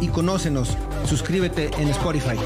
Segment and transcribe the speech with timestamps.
[0.00, 0.76] y conócenos.
[1.04, 2.36] Suscríbete en Spotify.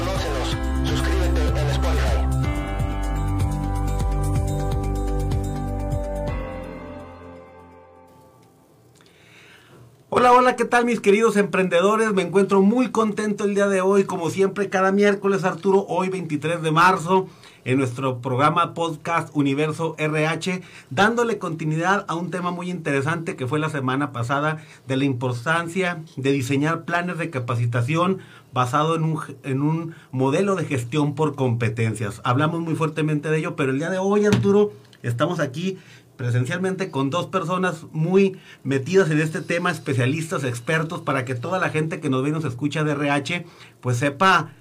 [10.09, 12.13] Hola, hola, ¿qué tal mis queridos emprendedores?
[12.13, 16.61] Me encuentro muy contento el día de hoy, como siempre, cada miércoles, Arturo, hoy 23
[16.61, 17.27] de marzo,
[17.67, 23.59] en nuestro programa podcast Universo RH, dándole continuidad a un tema muy interesante que fue
[23.59, 28.19] la semana pasada de la importancia de diseñar planes de capacitación
[28.53, 32.21] basado en un, en un modelo de gestión por competencias.
[32.23, 34.71] Hablamos muy fuertemente de ello, pero el día de hoy, Arturo,
[35.03, 35.77] estamos aquí
[36.15, 41.67] presencialmente con dos personas muy metidas en este tema, especialistas, expertos, para que toda la
[41.67, 43.45] gente que nos ve y nos escucha de RH,
[43.81, 44.53] pues sepa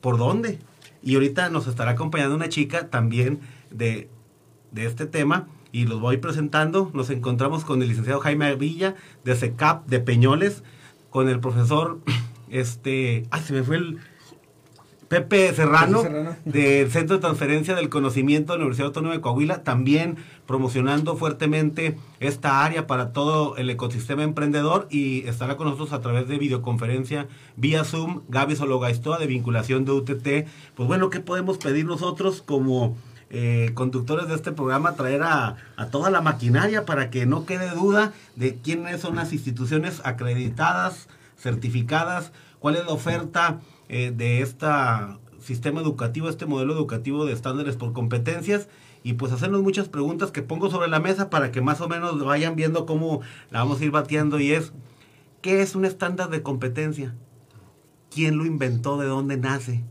[0.00, 0.58] por dónde.
[1.06, 3.38] Y ahorita nos estará acompañando una chica también
[3.70, 4.10] de,
[4.72, 6.90] de este tema y los voy presentando.
[6.94, 10.64] Nos encontramos con el licenciado Jaime Villa de SECAP de Peñoles,
[11.10, 12.00] con el profesor,
[12.50, 13.98] este, ay, se me fue el...
[15.08, 16.36] Pepe Serrano, Pepe Serrano.
[16.44, 21.96] del Centro de Transferencia del Conocimiento de la Universidad Autónoma de Coahuila, también promocionando fuertemente
[22.20, 27.28] esta área para todo el ecosistema emprendedor y estará con nosotros a través de videoconferencia
[27.56, 30.48] vía Zoom, Gaby Sologaistoa de vinculación de UTT.
[30.74, 32.96] Pues bueno, ¿qué podemos pedir nosotros como
[33.30, 34.94] eh, conductores de este programa?
[34.94, 39.32] Traer a, a toda la maquinaria para que no quede duda de quiénes son las
[39.32, 44.66] instituciones acreditadas, certificadas, cuál es la oferta eh, de este
[45.40, 48.68] sistema educativo, este modelo educativo de estándares por competencias
[49.02, 52.22] y pues hacernos muchas preguntas que pongo sobre la mesa para que más o menos
[52.24, 53.20] vayan viendo cómo
[53.50, 54.72] la vamos a ir bateando y es,
[55.42, 57.14] ¿qué es un estándar de competencia?
[58.10, 58.98] ¿Quién lo inventó?
[58.98, 59.84] ¿De dónde nace?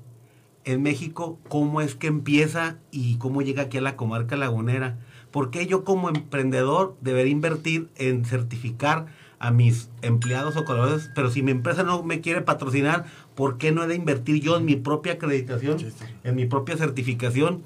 [0.66, 4.98] En México, ¿cómo es que empieza y cómo llega aquí a la comarca lagunera?
[5.32, 9.06] ¿Por qué yo como emprendedor debería invertir en certificar
[9.38, 11.12] a mis empleados o colaboradores?
[11.14, 14.58] Pero si mi empresa no me quiere patrocinar, ¿por qué no he de invertir yo
[14.58, 15.78] en mi propia acreditación,
[16.24, 17.64] en mi propia certificación?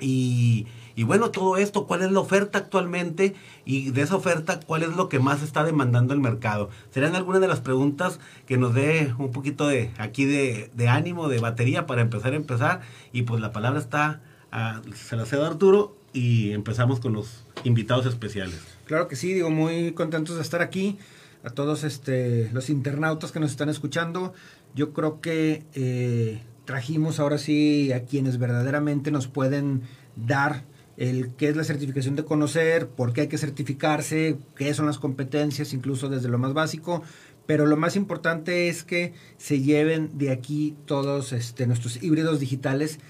[0.00, 0.66] Y,
[0.96, 3.34] y bueno, todo esto, ¿cuál es la oferta actualmente?
[3.64, 6.70] Y de esa oferta, ¿cuál es lo que más está demandando el mercado?
[6.90, 11.28] Serían algunas de las preguntas que nos dé un poquito de aquí de, de ánimo,
[11.28, 12.80] de batería para empezar a empezar.
[13.12, 14.20] Y pues la palabra está,
[14.52, 18.60] a, se la cedo a Arturo y empezamos con los invitados especiales.
[18.86, 20.98] Claro que sí, digo, muy contentos de estar aquí.
[21.44, 24.32] A todos este, los internautas que nos están escuchando,
[24.74, 29.82] yo creo que eh, trajimos ahora sí a quienes verdaderamente nos pueden
[30.16, 30.64] dar
[30.96, 34.98] el qué es la certificación de conocer, por qué hay que certificarse, qué son las
[34.98, 37.02] competencias, incluso desde lo más básico.
[37.46, 43.00] Pero lo más importante es que se lleven de aquí todos este, nuestros híbridos digitales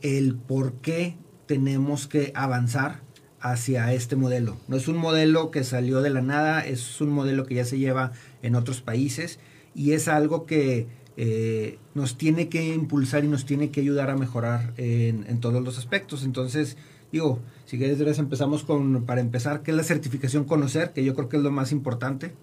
[0.00, 1.16] el por qué
[1.46, 3.02] tenemos que avanzar
[3.42, 4.56] hacia este modelo.
[4.68, 7.78] No es un modelo que salió de la nada, es un modelo que ya se
[7.78, 9.40] lleva en otros países
[9.74, 10.86] y es algo que
[11.16, 15.62] eh, nos tiene que impulsar y nos tiene que ayudar a mejorar en, en todos
[15.62, 16.22] los aspectos.
[16.22, 16.76] Entonces,
[17.10, 20.92] digo, si quieres, empezamos con, para empezar, ¿qué es la certificación conocer?
[20.92, 22.34] Que yo creo que es lo más importante.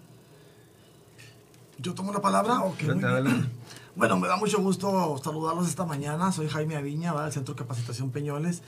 [1.78, 2.60] ¿Yo tomo la palabra?
[2.60, 3.48] Ok, muy bien.
[3.96, 6.30] Bueno, me da mucho gusto saludarlos esta mañana.
[6.30, 8.62] Soy Jaime Aviña, del Centro de Capacitación Peñoles.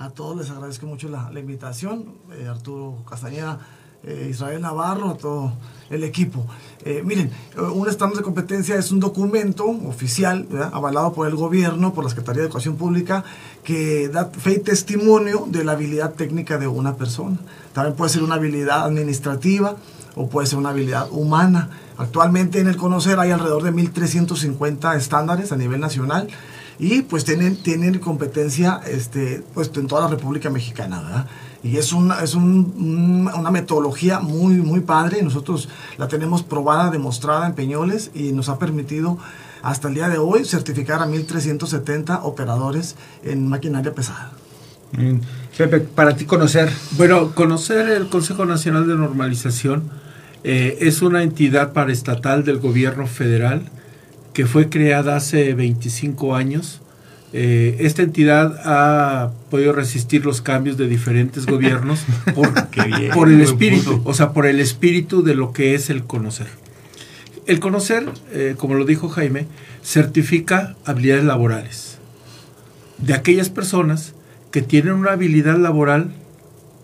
[0.00, 2.06] A todos les agradezco mucho la, invitación.
[2.32, 3.58] Eh, Arturo Castañeda,
[4.02, 5.52] eh, Israel Navarro, a todo
[5.90, 6.46] el equipo.
[6.86, 7.30] Eh, miren,
[7.74, 12.40] un estándar de competencia es un documento oficial, avalado por el gobierno, por la Secretaría
[12.40, 13.24] de Educación Pública,
[13.62, 17.36] que da fe y testimonio de la habilidad técnica de una persona.
[17.74, 19.76] También puede ser una habilidad administrativa
[20.14, 21.68] o puede ser una habilidad humana.
[21.98, 26.28] Actualmente en el Conocer hay alrededor de 1.350 estándares a nivel nacional
[26.80, 31.26] y pues tienen, tienen competencia este, pues, en toda la República Mexicana, ¿verdad?
[31.62, 35.22] Y es, una, es un- una metodología muy, muy padre.
[35.22, 35.68] Nosotros
[35.98, 39.18] la tenemos probada, demostrada en Peñoles y nos ha permitido
[39.62, 44.32] hasta el día de hoy certificar a 1.370 operadores en maquinaria pesada.
[45.56, 49.84] Pepe, para ti conocer, Bueno, conocer el Consejo Nacional de Normalización
[50.42, 53.62] eh, es una entidad paraestatal del gobierno federal
[54.32, 56.80] que fue creada hace 25 años.
[57.32, 62.00] Eh, esta entidad ha podido resistir los cambios de diferentes gobiernos
[62.34, 66.02] por, bien, por el espíritu, o sea, por el espíritu de lo que es el
[66.04, 66.48] conocer.
[67.46, 69.46] el conocer, eh, como lo dijo Jaime,
[69.82, 71.90] certifica habilidades laborales
[72.98, 74.14] de aquellas personas
[74.50, 76.10] que tienen una habilidad laboral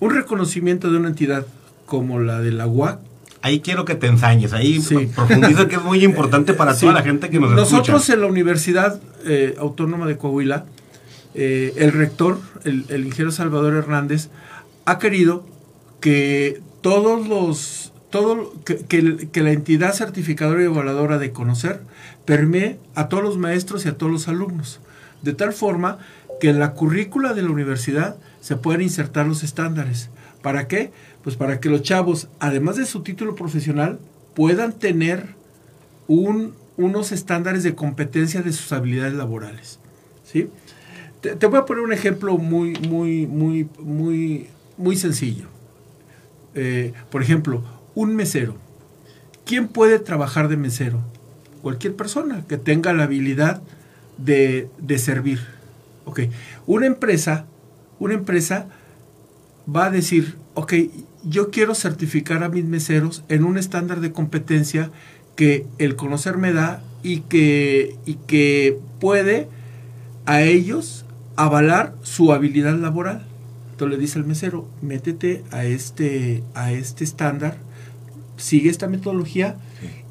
[0.00, 1.46] Un reconocimiento de una entidad
[1.86, 2.98] como la de la UAC
[3.44, 4.80] ahí quiero que te ensañes, ahí
[5.14, 8.98] profundiza que es muy importante para toda la gente que nos Nosotros en la Universidad
[9.26, 10.64] eh, Autónoma de Coahuila,
[11.34, 14.30] eh, el rector, el, ingeniero Salvador Hernández,
[14.86, 15.44] ha querido
[16.00, 18.78] que todos los, todo, que,
[19.30, 21.82] que, la entidad certificadora y evaluadora de conocer
[22.24, 24.80] permee a todos los maestros y a todos los alumnos,
[25.20, 25.98] de tal forma
[26.40, 30.08] que en la currícula de la universidad se puedan insertar los estándares.
[30.40, 30.92] ¿Para qué?
[31.24, 33.98] Pues para que los chavos, además de su título profesional,
[34.34, 35.34] puedan tener
[36.06, 39.80] un, unos estándares de competencia de sus habilidades laborales.
[40.22, 40.50] ¿sí?
[41.20, 45.46] Te, voy a poner un ejemplo muy, muy, muy, muy, muy sencillo.
[46.54, 48.56] Eh, por ejemplo, un mesero.
[49.46, 51.00] ¿Quién puede trabajar de mesero?
[51.62, 53.62] Cualquier persona que tenga la habilidad
[54.18, 55.40] de, de servir.
[56.04, 56.30] Okay.
[56.66, 57.46] Una empresa,
[57.98, 58.66] una empresa
[59.74, 60.74] va a decir, ok,
[61.24, 64.90] yo quiero certificar a mis meseros en un estándar de competencia
[65.36, 69.48] que el conocer me da y que, y que puede
[70.26, 71.04] a ellos
[71.36, 73.26] avalar su habilidad laboral.
[73.72, 77.56] Entonces le dice al mesero, métete a este, a este estándar,
[78.36, 79.56] sigue esta metodología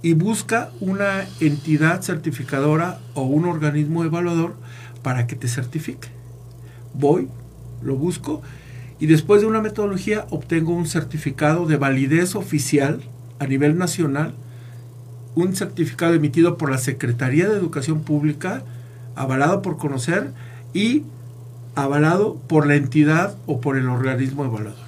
[0.01, 4.55] y busca una entidad certificadora o un organismo evaluador
[5.01, 6.09] para que te certifique.
[6.93, 7.29] Voy,
[7.81, 8.41] lo busco
[9.03, 13.01] y después de una metodología obtengo un certificado de validez oficial
[13.37, 14.33] a nivel nacional,
[15.35, 18.63] un certificado emitido por la Secretaría de Educación Pública,
[19.17, 20.31] avalado por conocer
[20.73, 21.03] y
[21.75, 24.79] avalado por la entidad o por el organismo evaluador.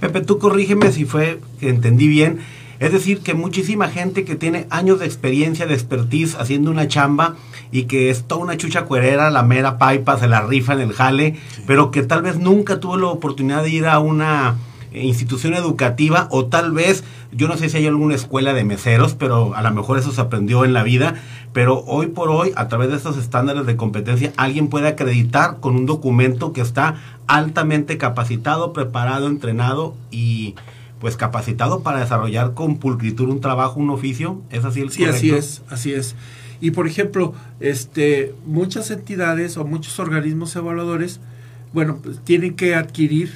[0.00, 2.40] Pepe, tú corrígeme si fue que entendí bien.
[2.80, 7.36] Es decir, que muchísima gente que tiene años de experiencia, de expertise haciendo una chamba
[7.70, 10.92] y que es toda una chucha cuerera, la mera paipa, se la rifa en el
[10.92, 14.56] jale, pero que tal vez nunca tuvo la oportunidad de ir a una
[14.92, 19.54] institución educativa o tal vez, yo no sé si hay alguna escuela de meseros, pero
[19.54, 21.14] a lo mejor eso se aprendió en la vida,
[21.52, 25.76] pero hoy por hoy, a través de estos estándares de competencia, alguien puede acreditar con
[25.76, 26.96] un documento que está
[27.26, 30.54] altamente capacitado, preparado, entrenado y
[31.00, 35.30] pues capacitado para desarrollar con pulcritud un trabajo, un oficio, ¿es así el Sí, así
[35.30, 36.14] es, así es.
[36.60, 41.20] Y por ejemplo, este, muchas entidades o muchos organismos evaluadores,
[41.72, 43.32] bueno, pues tienen que adquirir,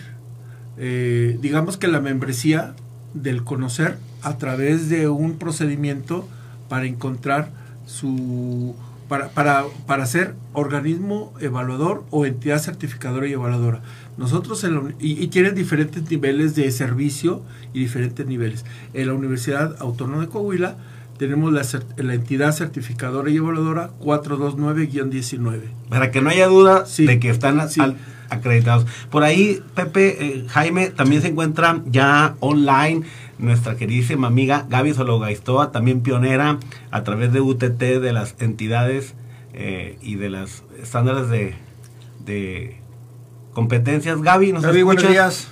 [0.78, 2.74] eh, digamos que la membresía
[3.14, 6.28] del conocer a través de un procedimiento
[6.68, 7.50] para encontrar
[7.86, 8.74] su
[9.10, 13.82] para, para, para ser organismo evaluador o entidad certificadora y evaluadora.
[14.16, 17.42] Nosotros, en y, tienen diferentes niveles de servicio
[17.74, 18.64] y diferentes niveles.
[18.94, 20.76] En la Universidad Autónoma de Coahuila
[21.20, 21.60] tenemos la,
[22.02, 25.60] la entidad certificadora y evaluadora 429-19.
[25.90, 27.60] Para que no haya duda de que están
[28.30, 28.86] acreditados.
[29.10, 33.02] Por ahí, Pepe, eh, Jaime, también se encuentra ya online
[33.36, 36.58] nuestra queridísima amiga Gaby Sologaistoa, también pionera
[36.90, 39.12] a través de UTT, de las entidades
[39.52, 41.54] eh, y de los estándares de,
[42.24, 42.80] de
[43.52, 44.22] competencias.
[44.22, 45.48] Gaby, ¿nos Gaby, buenos días.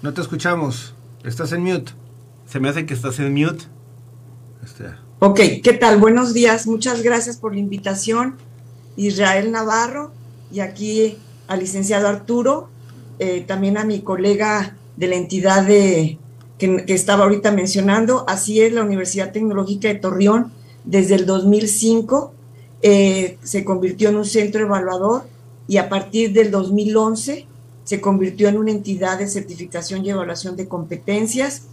[0.00, 0.94] No te escuchamos.
[1.24, 1.92] Estás en mute.
[2.52, 3.64] Se me hace que estás en mute.
[4.62, 4.84] Este.
[5.20, 5.96] Ok, ¿qué tal?
[5.96, 6.66] Buenos días.
[6.66, 8.36] Muchas gracias por la invitación.
[8.94, 10.12] Israel Navarro
[10.52, 11.16] y aquí
[11.48, 12.68] al licenciado Arturo
[13.18, 16.18] eh, también a mi colega de la entidad de,
[16.58, 20.52] que, estaba ahorita mencionando, así es la Universidad Tecnológica de Torreón,
[20.84, 22.34] desde el 2005
[22.82, 25.24] eh, se convirtió en un centro evaluador
[25.68, 27.46] y a partir del 2011
[27.84, 31.68] se convirtió en una entidad de certificación y evaluación de competencias.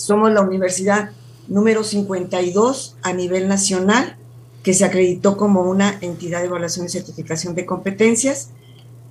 [0.00, 1.10] Somos la universidad
[1.46, 4.16] número 52 a nivel nacional
[4.62, 8.48] que se acreditó como una entidad de evaluación y certificación de competencias.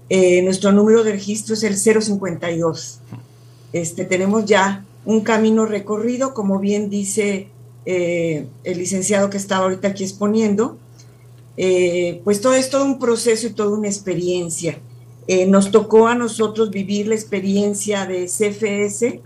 [0.10, 3.01] Eh, nuestro número de registro es el 052.
[3.72, 7.50] Este, tenemos ya un camino recorrido, como bien dice
[7.86, 10.79] eh, el licenciado que estaba ahorita aquí exponiendo,
[11.55, 14.79] eh, pues todo es todo un proceso y toda una experiencia.
[15.48, 19.22] nos tocó a nosotros vivir la experiencia de CFS,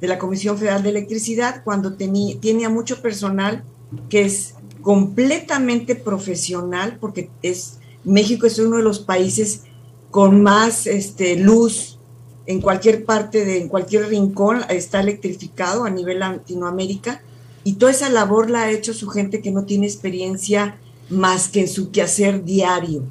[0.00, 3.64] de la Comisión Federal de Electricidad, cuando tenía, tenía mucho personal
[4.08, 9.62] que es completamente profesional, porque es, México es uno de los países
[10.10, 11.98] con más este, luz
[12.46, 17.22] en cualquier parte, de, en cualquier rincón, está electrificado a nivel Latinoamérica,
[17.62, 20.78] y toda esa labor la ha hecho su gente que no tiene experiencia
[21.10, 23.04] más que en su quehacer diario.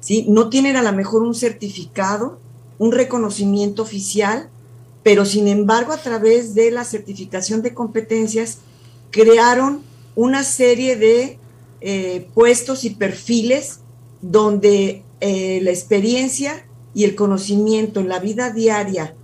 [0.00, 0.26] ¿sí?
[0.28, 2.38] No tienen a lo mejor un certificado,
[2.78, 4.50] un reconocimiento oficial,
[5.08, 8.58] pero sin embargo a través de la certificación de competencias
[9.10, 9.80] crearon
[10.14, 11.38] una serie de
[11.80, 13.80] eh, puestos y perfiles
[14.20, 19.14] donde eh, la experiencia y el conocimiento en la vida diaria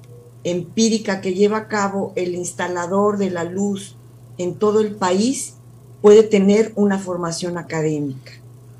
[0.42, 3.96] empírica que lleva a cabo el instalador de la luz
[4.38, 5.56] en todo el país
[6.00, 8.32] puede tener una formación académica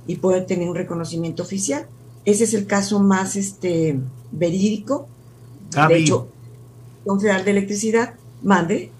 [0.07, 1.87] y puede tener un reconocimiento oficial.
[2.25, 4.01] Ese es el caso más este,
[4.33, 5.07] verídico.
[5.71, 6.29] De hecho,
[7.05, 8.91] Federal de Electricidad, mande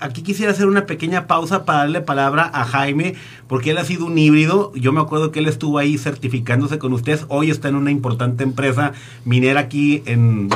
[0.00, 3.14] aquí quisiera hacer una pequeña pausa para darle palabra a Jaime,
[3.46, 4.72] porque él ha sido un híbrido.
[4.74, 7.26] Yo me acuerdo que él estuvo ahí certificándose con ustedes.
[7.28, 8.92] Hoy está en una importante empresa
[9.24, 10.48] minera aquí en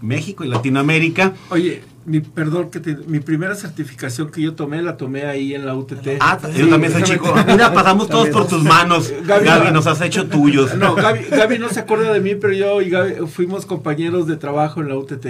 [0.00, 1.34] México y Latinoamérica.
[1.50, 5.74] Oye, mi, perdón, que mi primera certificación que yo tomé, la tomé ahí en la
[5.74, 6.18] UTT.
[6.20, 7.34] Ah, yo también soy chico.
[7.46, 9.12] Mira, pasamos todos por tus manos.
[9.26, 10.74] Gaby, nos has hecho tuyos.
[10.76, 14.36] No, Gaby, Gaby, no se acuerda de mí, pero yo y Gaby fuimos compañeros de
[14.36, 15.26] trabajo en la UTT.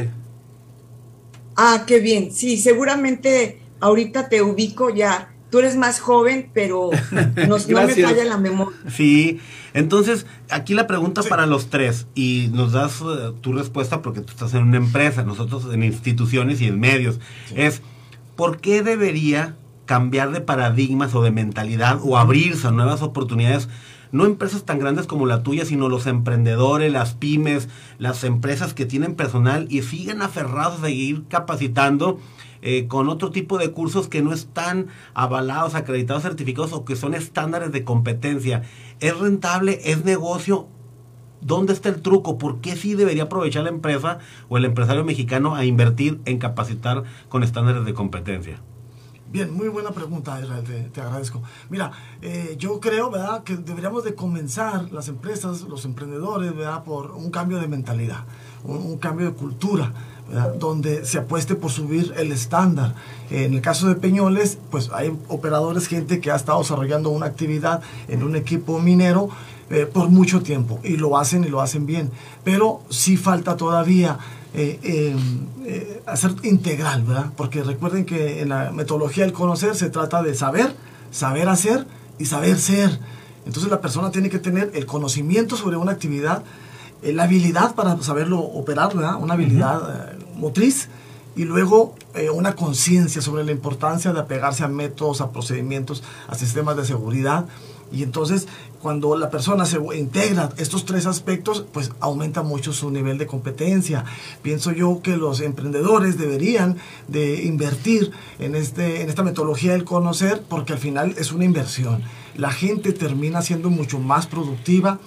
[1.57, 2.33] Ah, qué bien.
[2.33, 5.33] Sí, seguramente ahorita te ubico ya.
[5.51, 6.91] Tú eres más joven, pero
[7.49, 8.77] no me falla la memoria.
[8.91, 9.41] Sí,
[9.75, 14.33] entonces aquí la pregunta para los tres y nos das eh, tu respuesta porque tú
[14.33, 17.21] estás en una empresa, nosotros en instituciones y en medios,
[17.55, 17.81] es
[18.35, 23.69] ¿por qué debería cambiar de paradigmas o de mentalidad o abrirse a nuevas oportunidades
[24.17, 27.69] no empresas tan grandes como la tuya, sino los emprendedores, las pymes,
[27.99, 32.19] las empresas que tienen personal y siguen aferrados a seguir capacitando
[32.63, 37.15] eh, con otro tipo de cursos que no están avalados, acreditados, certificados o que son
[37.15, 38.63] estándares de competencia.
[39.01, 39.81] ¿Es rentable?
[39.85, 40.69] ¿Es negocio?
[41.41, 42.39] ¿Dónde está el truco?
[42.39, 44.19] ¿Por qué sí debería aprovechar la empresa
[44.49, 48.63] o el empresario mexicano a invertir en capacitar con estándares de competencia?
[49.33, 51.43] Bien, muy buena pregunta, Israel, te, agradezco.
[51.69, 51.91] Mira,
[52.23, 57.31] eh, yo creo, ¿verdad?, que deberíamos de comenzar las empresas, los emprendedores, ¿verdad?, por un
[57.31, 58.25] cambio de mentalidad,
[58.63, 59.93] un, cambio de cultura,
[60.29, 60.55] ¿verdad?
[60.55, 62.95] donde se apueste por subir el estándar.
[63.31, 67.83] en el caso de Peñoles, pues hay operadores, gente que ha estado desarrollando una actividad
[68.09, 69.29] en un equipo minero
[69.69, 72.13] eh, por mucho tiempo y lo hacen y lo hacen bien,
[72.45, 74.19] pero sí falta todavía
[74.59, 77.31] eh, em, eh, hacer integral, ¿verdad?
[77.37, 80.75] Porque recuerden que en la metodología del conocer se trata de saber,
[81.11, 81.87] saber hacer
[82.19, 82.99] y saber ser.
[83.45, 86.43] Entonces la persona tiene que tener el conocimiento sobre una actividad,
[87.03, 89.17] eh, la habilidad para saberlo operar, ¿verdad?
[89.21, 90.89] Una habilidad motriz
[91.37, 91.95] y luego
[92.33, 97.45] una conciencia sobre la importancia de apegarse a métodos, a procedimientos, a sistemas de seguridad.
[97.93, 98.49] Y entonces
[98.81, 104.05] cuando la persona se integra estos tres aspectos, pues aumenta mucho su nivel de competencia.
[104.43, 106.77] Pienso yo que los emprendedores deberían
[107.09, 112.03] de invertir en, este, en esta metodología del conocer porque al final es una inversión.
[112.37, 114.99] La gente termina siendo mucho más productiva.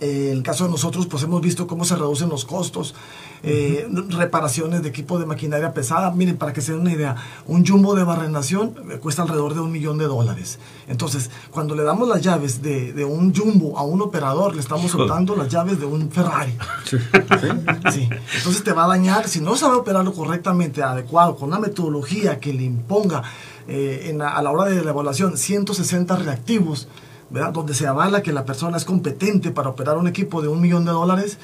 [0.00, 2.94] Eh, en el caso de nosotros, pues hemos visto cómo se reducen los costos
[3.46, 6.10] eh, reparaciones de equipo de maquinaria pesada.
[6.10, 9.60] Miren, para que se den una idea, un jumbo de barrenación eh, cuesta alrededor de
[9.60, 10.58] un millón de dólares.
[10.88, 14.90] Entonces, cuando le damos las llaves de, de un jumbo a un operador, le estamos
[14.90, 16.52] soltando las llaves de un Ferrari.
[16.86, 16.98] Sí.
[17.92, 18.08] ¿Sí?
[18.36, 22.52] Entonces te va a dañar, si no sabe operarlo correctamente, adecuado, con una metodología que
[22.52, 23.22] le imponga
[23.68, 26.88] eh, a la hora de la evaluación 160 reactivos,
[27.30, 27.52] ¿verdad?
[27.52, 30.84] donde se avala que la persona es competente para operar un equipo de un millón
[30.84, 31.38] de dólares,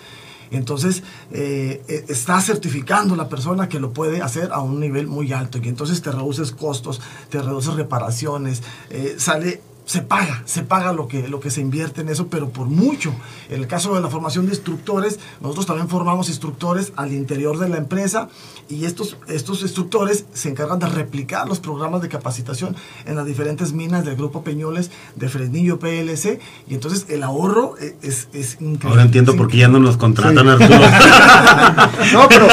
[0.57, 5.33] entonces, eh, eh, está certificando la persona que lo puede hacer a un nivel muy
[5.33, 5.59] alto.
[5.63, 11.09] Y entonces te reduces costos, te reduces reparaciones, eh, sale se paga, se paga lo
[11.09, 13.15] que, lo que se invierte en eso, pero por mucho.
[13.51, 17.69] En el caso de la formación de instructores, nosotros también formamos instructores al interior de
[17.69, 18.29] la empresa
[18.69, 23.73] y estos, estos instructores se encargan de replicar los programas de capacitación en las diferentes
[23.73, 28.91] minas del Grupo Peñoles, de Fresnillo PLC, y entonces el ahorro e, es, es increíble.
[28.91, 30.79] Ahora entiendo por qué ya no nos contratan, Arturo.
[32.13, 32.47] no, pero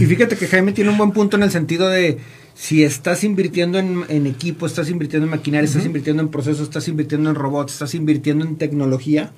[0.00, 2.18] y fíjate que Jaime tiene un buen punto en el sentido de
[2.54, 7.28] si estás invirtiendo en, equipo, estás invirtiendo en maquinaria, estás invirtiendo en procesos, estás invirtiendo
[7.28, 9.32] en robots, estás invirtiendo en tecnología,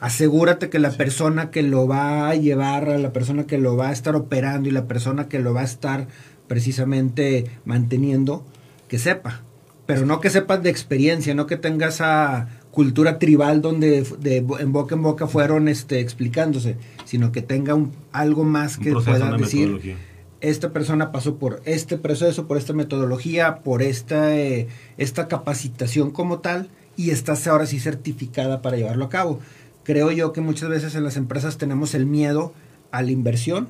[0.00, 3.92] asegúrate que la persona que lo va a llevar, la persona que lo va a
[3.92, 6.08] estar operando y la persona que lo va a estar
[6.48, 8.44] precisamente manteniendo,
[8.88, 9.42] que sepa.
[9.84, 14.72] Pero no que sepas de experiencia, no que tengas esa cultura tribal donde de, en
[14.72, 19.96] boca en boca fueron este, explicándose, sino que tenga un, algo más que pueda decir
[20.42, 24.66] esta persona pasó por este proceso, por esta metodología, por esta, eh,
[24.98, 29.38] esta capacitación como tal y está ahora sí certificada para llevarlo a cabo.
[29.84, 32.52] Creo yo que muchas veces en las empresas tenemos el miedo
[32.90, 33.68] a la inversión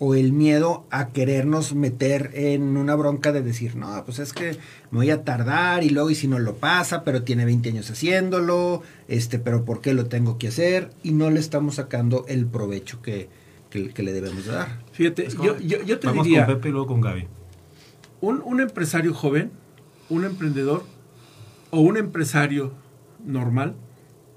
[0.00, 4.56] o el miedo a querernos meter en una bronca de decir, no, pues es que
[4.90, 7.88] me voy a tardar y luego y si no lo pasa, pero tiene 20 años
[7.88, 10.90] haciéndolo, este, pero ¿por qué lo tengo que hacer?
[11.04, 13.28] Y no le estamos sacando el provecho que,
[13.72, 14.68] que, le debemos dar.
[14.92, 16.44] Fíjate, yo, yo, te vamos diría...
[16.46, 17.26] con Pepe y luego con Gaby.
[18.20, 19.50] Un, un empresario joven,
[20.10, 20.84] un emprendedor
[21.70, 22.72] o un empresario
[23.24, 23.74] normal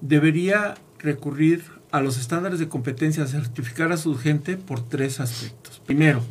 [0.02, 5.82] debería recurrir a los estándares de competencia, certificar a su gente por tres aspectos.
[5.86, 6.22] Primero,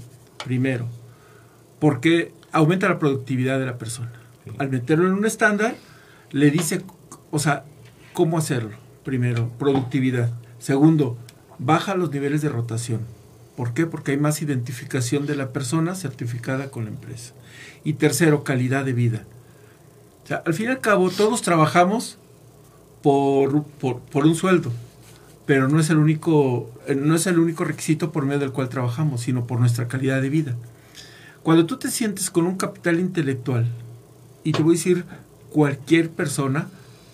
[0.44, 0.86] primero,
[1.78, 4.12] porque aumenta la productividad de la persona.
[4.58, 5.76] Al meterlo en un estándar,
[6.30, 6.82] le dice,
[7.30, 7.64] o sea,
[8.12, 8.76] cómo hacerlo.
[9.04, 10.32] Primero, productividad.
[10.58, 11.18] Segundo,
[11.58, 13.00] baja los niveles de rotación.
[13.56, 13.86] ¿Por qué?
[13.86, 17.34] Porque hay más identificación de la persona certificada con la empresa.
[17.84, 19.24] Y tercero, calidad de vida.
[20.44, 22.18] Al fin y al cabo, todos trabajamos
[23.02, 24.72] por, por, un sueldo,
[25.44, 29.20] pero no es, el único, no es el único requisito por medio del cual trabajamos,
[29.20, 30.56] sino por nuestra calidad de vida.
[31.42, 33.66] Cuando tú te sientes con un capital intelectual,
[34.44, 35.04] y te voy a decir
[35.50, 36.68] cualquier persona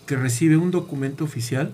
[0.07, 1.73] que recibe un documento oficial,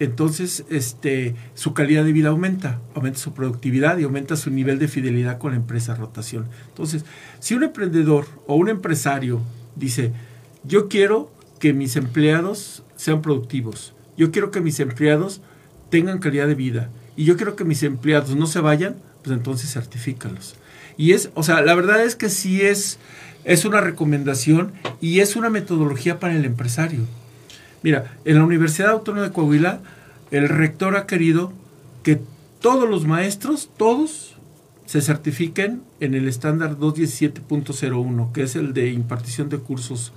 [0.00, 4.88] entonces este, su calidad de vida aumenta, aumenta su productividad y aumenta su nivel de
[4.88, 6.48] fidelidad con la empresa rotación.
[6.68, 7.04] Entonces,
[7.38, 9.42] si un emprendedor o un empresario
[9.76, 10.12] dice,
[10.64, 15.42] yo quiero que mis empleados sean productivos, yo quiero que mis empleados
[15.90, 19.70] tengan calidad de vida y yo quiero que mis empleados no se vayan, pues entonces
[19.70, 20.56] certifícalos.
[20.96, 22.98] Y es, o sea, la verdad es que sí es,
[23.44, 27.00] es una recomendación y es una metodología para el empresario.
[27.82, 29.80] Mira, en la Universidad Autónoma de Coahuila,
[30.30, 31.52] el rector ha querido
[32.02, 32.20] que
[32.60, 34.36] todos los maestros, todos,
[34.86, 40.12] se certifiquen en el estándar 217.01, que es el de impartición de cursos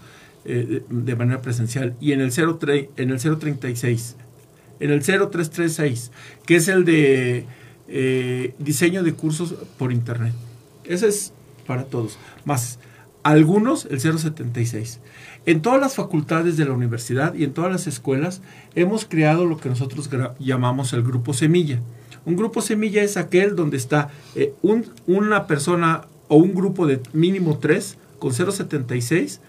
[0.45, 4.15] eh, de, manera presencial, y en el, 03, en el 036,
[4.80, 6.12] en el 0336,
[6.45, 7.45] que es el de
[7.88, 10.34] eh, diseño de cursos por internet.
[10.86, 11.34] Ese es
[11.67, 12.17] para todos.
[12.43, 12.80] Más
[13.23, 14.99] algunos el 076.
[15.45, 18.41] En todas las facultades de la universidad y en todas las escuelas
[18.75, 21.82] hemos creado lo que nosotros llamamos el grupo semilla.
[22.25, 24.53] Un grupo semilla es aquel donde está eh,
[25.06, 29.41] una persona o un grupo de mínimo tres con 076,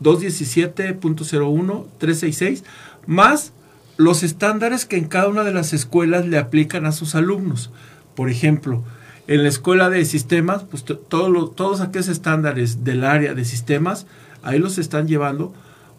[0.00, 2.64] 217.01, 366,
[3.06, 3.52] más
[3.96, 7.72] los estándares que en cada una de las escuelas le aplican a sus alumnos.
[8.14, 8.84] Por ejemplo,
[9.26, 14.06] en la escuela de sistemas, pues todos aquellos estándares del área de sistemas
[14.42, 15.52] ahí los están llevando,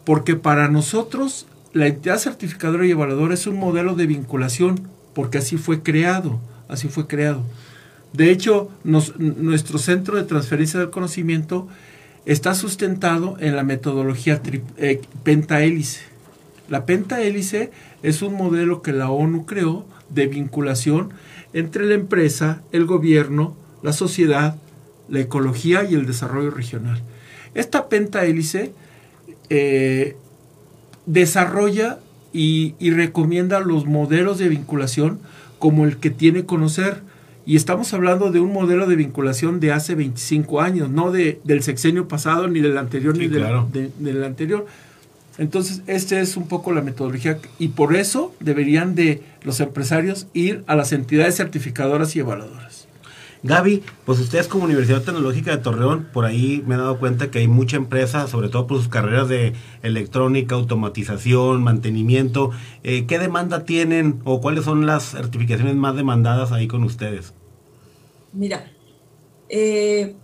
[0.06, 5.58] porque para nosotros la entidad certificadora y evaluadora es un modelo de vinculación, porque así
[5.58, 7.43] fue creado, así fue creado.
[8.13, 11.67] De hecho, nuestro centro de transferencia del conocimiento
[12.25, 14.41] está sustentado en la metodología
[14.78, 16.02] eh, pentahélice.
[16.69, 17.71] La pentahélice
[18.04, 21.10] es un modelo que la ONU creó de vinculación
[21.54, 24.56] entre la empresa, el gobierno, la sociedad,
[25.08, 27.02] la ecología y el desarrollo regional.
[27.53, 28.73] Esta pentahélice
[29.49, 30.15] eh,
[31.05, 31.99] desarrolla
[32.31, 35.19] y, recomienda los modelos de vinculación
[35.57, 37.01] como el que tiene conocer.
[37.45, 41.63] Y estamos hablando de un modelo de vinculación de hace 25 años, no de, del
[41.63, 44.67] sexenio pasado, ni del anterior, ni del, anterior.
[45.39, 50.63] Entonces, esta es un poco la metodología y por eso deberían de los empresarios ir
[50.67, 52.88] a las entidades certificadoras y evaluadoras.
[53.41, 57.39] Gaby, pues ustedes como Universidad Tecnológica de Torreón, por ahí me he dado cuenta que
[57.39, 62.52] hay mucha empresa, sobre todo por sus carreras de electrónica, automatización, mantenimiento.
[62.84, 67.34] Eh, ¿Qué demanda tienen o cuáles son las certificaciones más demandadas ahí con ustedes?
[68.34, 68.71] Mira,
[69.47, 70.15] eh,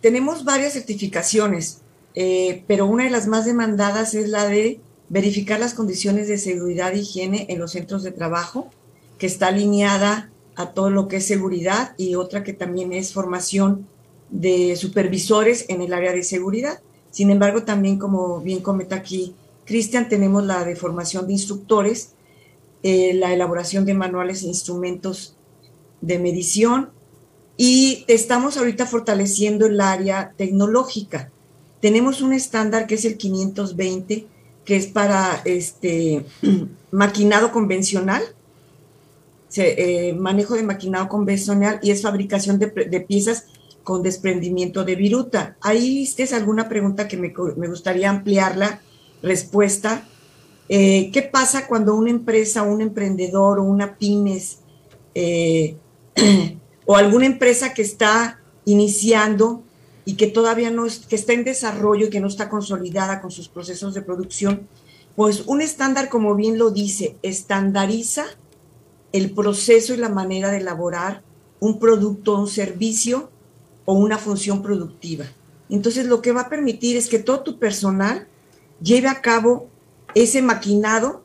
[0.00, 1.82] tenemos varias certificaciones.
[2.18, 6.94] eh, pero una de las más demandadas es la de verificar las condiciones de seguridad
[6.94, 8.70] e higiene en los centros de trabajo,
[9.18, 13.86] que está alineada a todo lo que es seguridad y otra que también es formación
[14.30, 16.80] de supervisores en el área de seguridad.
[17.10, 22.12] Sin embargo, también como bien comenta aquí Cristian, tenemos la de formación de instructores,
[22.82, 25.36] eh, la elaboración de manuales e instrumentos
[26.00, 26.90] de medición
[27.56, 31.30] y estamos ahorita fortaleciendo el área tecnológica.
[31.80, 34.26] Tenemos un estándar que es el 520,
[34.64, 36.24] que es para este
[36.90, 38.22] maquinado convencional,
[39.54, 42.68] eh, manejo de maquinado convencional y es fabricación de,
[43.00, 43.46] piezas
[43.84, 45.56] con desprendimiento de viruta.
[45.60, 47.32] Ahí es alguna pregunta que me,
[47.68, 48.80] gustaría ampliar la
[49.22, 50.06] respuesta.
[50.68, 54.58] Eh, ¿Qué pasa cuando una empresa, un emprendedor o una pymes
[55.14, 55.76] eh,
[56.86, 59.62] o alguna empresa que está iniciando
[60.04, 63.30] y que todavía no es, que está en desarrollo y que no está consolidada con
[63.30, 64.68] sus procesos de producción,
[65.14, 68.26] pues un estándar, como bien lo dice, estandariza
[69.12, 71.22] el proceso y la manera de elaborar
[71.60, 73.30] un producto, un servicio
[73.84, 75.24] o una función productiva.
[75.68, 78.28] Entonces, lo que va a permitir es que todo tu personal
[78.80, 79.68] lleve a cabo
[80.14, 81.24] ese maquinado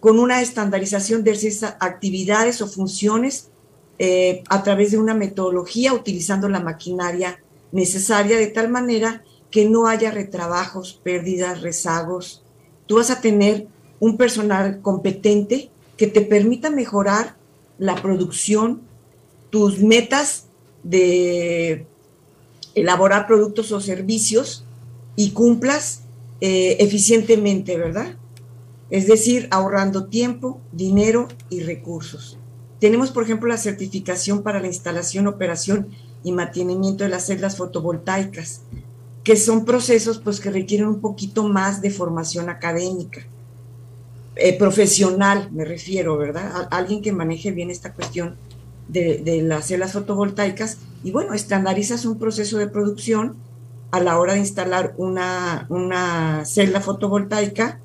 [0.00, 3.50] con una estandarización de esas actividades o funciones
[3.98, 9.86] eh, a través de una metodología utilizando la maquinaria necesaria de tal manera que no
[9.86, 12.44] haya retrabajos, pérdidas, rezagos.
[12.86, 13.66] Tú vas a tener
[13.98, 17.36] un personal competente que te permita mejorar
[17.76, 18.80] la producción,
[19.50, 20.46] tus metas
[20.82, 21.86] de
[22.74, 24.64] elaborar productos o servicios
[25.16, 26.02] y cumplas
[26.40, 28.16] eh, eficientemente, ¿verdad?
[28.90, 32.38] Es decir, ahorrando tiempo, dinero y recursos.
[32.78, 35.88] Tenemos, por ejemplo, la certificación para la instalación, operación
[36.22, 38.62] y mantenimiento de las celdas fotovoltaicas,
[39.24, 43.26] que son procesos pues, que requieren un poquito más de formación académica,
[44.38, 46.68] eh, profesional, me refiero, ¿verdad?
[46.70, 48.36] alguien que maneje bien esta cuestión
[48.88, 53.36] de, las celdas fotovoltaicas y bueno, estandarizas un proceso de producción
[53.90, 57.80] a la hora de instalar una, una celda fotovoltaica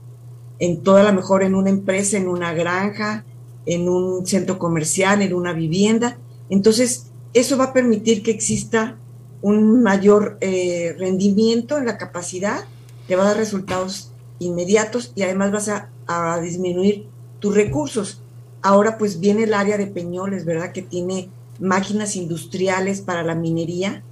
[0.60, 3.26] en toda la mejor en una empresa, en una granja,
[3.66, 6.18] en un centro comercial, en una vivienda.
[6.50, 8.98] Entonces, eso va a permitir que exista
[9.42, 12.64] un mayor eh, rendimiento en la capacidad,
[13.08, 17.08] te va a dar resultados inmediatos y además vas a, a, disminuir
[17.40, 18.22] tus recursos.
[18.62, 20.72] Ahora pues viene el área de Peñoles, ¿verdad?
[20.72, 24.04] Que tiene máquinas industriales para la minería.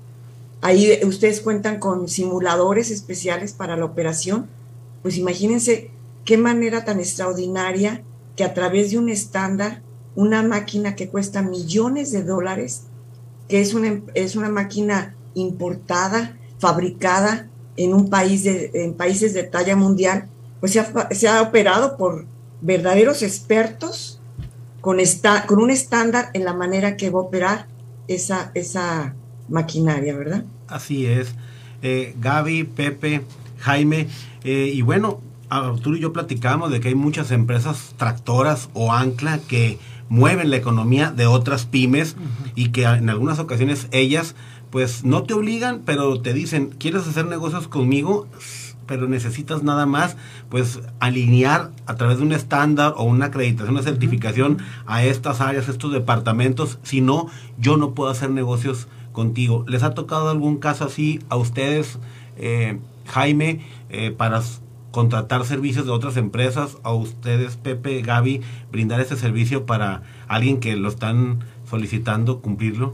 [0.61, 4.47] Ahí ustedes cuentan con simuladores especiales para la operación.
[5.01, 5.89] Pues imagínense
[6.25, 8.03] qué manera tan extraordinaria
[8.35, 9.81] que a través de un estándar,
[10.15, 12.83] una máquina que cuesta millones de dólares,
[13.47, 19.43] que es una, es una máquina importada, fabricada en un país de, en países de
[19.43, 20.29] talla mundial,
[20.61, 22.25] pues se ha, se ha operado por
[22.61, 24.21] verdaderos expertos
[24.79, 27.67] con, esta, con un estándar en la manera que va a operar
[28.07, 29.15] esa, esa
[29.49, 30.45] maquinaria, ¿verdad?
[30.67, 31.33] Así es.
[31.81, 33.23] Eh, Gaby, Pepe,
[33.59, 34.07] Jaime,
[34.43, 35.19] eh, y bueno,
[35.49, 40.57] Arturo y yo platicamos de que hay muchas empresas tractoras o ancla que mueven la
[40.57, 42.15] economía de otras pymes
[42.55, 44.35] y que en algunas ocasiones ellas
[44.69, 48.27] pues no te obligan, pero te dicen, ¿quieres hacer negocios conmigo?
[48.91, 50.17] Pero necesitas nada más
[50.49, 55.69] pues alinear a través de un estándar o una acreditación, una certificación a estas áreas,
[55.69, 57.27] estos departamentos, si no,
[57.57, 59.63] yo no puedo hacer negocios contigo.
[59.65, 61.99] ¿Les ha tocado algún caso así a ustedes,
[62.35, 64.41] eh, Jaime, eh, para
[64.91, 68.41] contratar servicios de otras empresas, a ustedes, Pepe, Gaby,
[68.73, 72.93] brindar ese servicio para alguien que lo están solicitando, cumplirlo?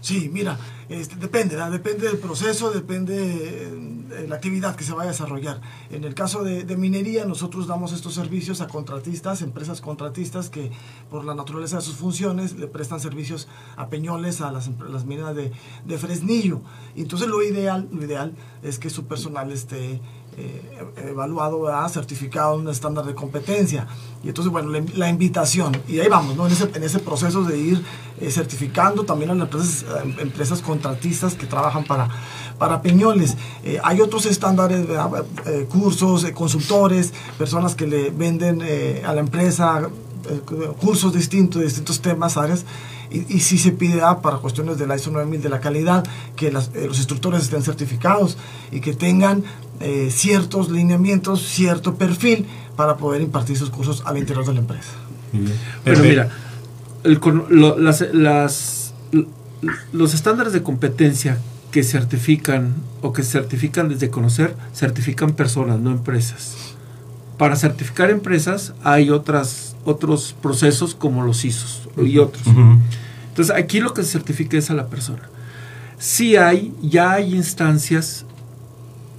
[0.00, 5.12] Sí, mira, este, depende, depende del proceso, depende de la actividad que se vaya a
[5.12, 5.60] desarrollar.
[5.90, 10.70] En el caso de, minería, nosotros damos estos servicios a contratistas, empresas contratistas que
[11.10, 15.34] por la naturaleza de sus funciones le prestan servicios a Peñoles, a las, las minas
[15.34, 15.52] de,
[15.84, 16.60] de Fresnillo.
[16.96, 20.00] entonces lo ideal, lo ideal es que su personal esté
[20.36, 20.60] eh,
[21.08, 23.86] evaluado, certificado un estándar de competencia.
[24.22, 26.46] Y entonces, bueno, la, invitación, y ahí vamos, ¿no?
[26.46, 27.84] en, ese, en proceso de ir
[28.20, 29.84] eh, certificando también a las empresas,
[30.18, 32.08] empresas contratistas que trabajan para,
[32.58, 33.36] para Peñoles.
[33.62, 34.86] Eh, hay otros estándares,
[35.68, 38.62] cursos, consultores, personas que le venden
[39.04, 39.88] a la empresa
[40.80, 42.64] cursos distintos, distintos temas, áreas
[43.10, 46.04] y, si se pide ah, para cuestiones de la ISO 9000 de la calidad,
[46.36, 48.36] que eh, los instructores estén certificados
[48.72, 49.44] y que tengan
[49.80, 54.90] eh, ciertos lineamientos, cierto perfil para poder impartir sus cursos al interior de la empresa.
[55.84, 56.30] Pero mira,
[58.12, 58.94] las,
[59.92, 61.38] los estándares de competencia
[61.70, 66.54] que certifican o que certifican desde conocer, certifican personas, no empresas.
[67.36, 72.44] Para certificar empresas hay otras, otros procesos como los ISOs y otros.
[73.28, 75.22] Entonces aquí lo que se certifica es a la persona.
[75.98, 78.26] Sí hay, ya hay instancias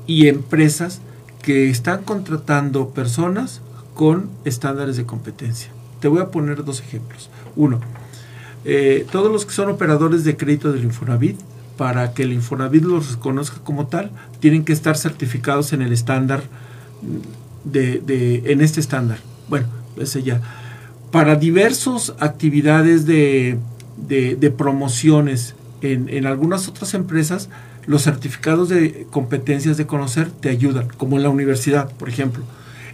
[0.07, 1.01] y empresas
[1.41, 3.61] que están contratando personas
[3.93, 5.69] con estándares de competencia.
[5.99, 7.29] Te voy a poner dos ejemplos.
[7.55, 7.79] Uno,
[8.65, 11.39] eh, todos los que son operadores de crédito del Infonavit,
[11.77, 16.43] para que el Infonavit los reconozca como tal, tienen que estar certificados en el estándar
[17.63, 19.19] de, en este estándar.
[19.49, 20.41] Bueno, ese ya.
[21.15, 23.57] Para diversas actividades de,
[24.57, 27.47] promociones en, en, algunas otras empresas,
[27.85, 32.43] los certificados de competencias de conocer te ayudan, como en la universidad, por ejemplo.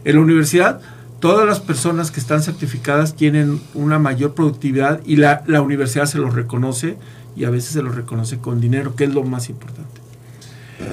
[0.05, 0.81] En la universidad,
[1.19, 6.19] todas las personas que están certificadas tienen una mayor productividad y la, la universidad se
[6.19, 6.97] los reconoce
[7.35, 9.99] y a veces se los reconoce con dinero, que es lo más importante.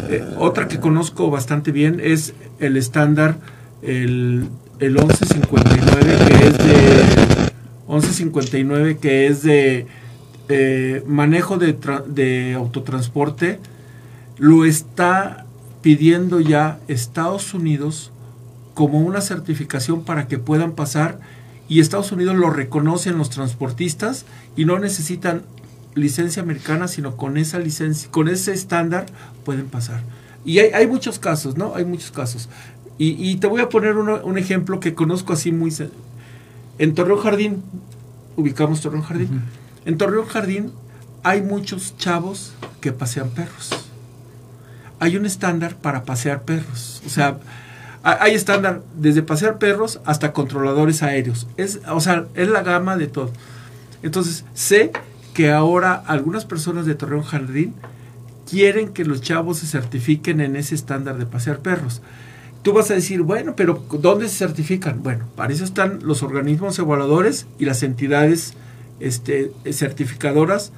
[0.09, 3.37] Eh, otra que conozco bastante bien es el estándar,
[3.83, 4.49] el,
[4.81, 6.48] el 1159, que de
[8.25, 9.87] 1159, que es de
[10.49, 11.77] eh, manejo de,
[12.07, 13.59] de autotransporte,
[14.39, 15.47] lo está
[15.83, 18.13] pidiendo ya Estados Unidos
[18.75, 21.19] como una certificación para que puedan pasar
[21.69, 24.25] y Estados Unidos lo reconocen los transportistas
[24.57, 25.43] y no necesitan
[25.95, 29.07] licencia americana, sino con esa licencia, con ese estándar
[29.45, 30.03] pueden pasar.
[30.45, 31.75] Y hay, muchos casos, ¿no?
[31.75, 32.49] Hay muchos casos.
[33.01, 35.73] Y, te voy a poner un ejemplo que conozco así muy...
[36.79, 37.63] En Torreón Jardín,
[38.39, 39.43] ubicamos Torreón Jardín.
[39.85, 40.73] En Torreón Jardín
[41.25, 43.71] hay muchos chavos que pasean perros.
[45.01, 47.03] Hay un estándar para pasear perros.
[47.05, 47.39] O sea,
[48.03, 51.49] hay estándar desde pasear perros hasta controladores aéreos.
[51.57, 53.33] Es, o sea, es la gama de todo.
[54.05, 54.93] Entonces, sé
[55.35, 57.75] que ahora algunas personas de Torreón Jardín
[58.49, 62.03] quieren que los chavos se certifiquen en ese estándar de pasear perros.
[62.63, 65.03] Tú vas a decir, bueno, pero ¿dónde se certifican?
[65.03, 68.55] Bueno, para eso están los organismos evaluadores y las entidades
[69.01, 70.73] este, certificadoras,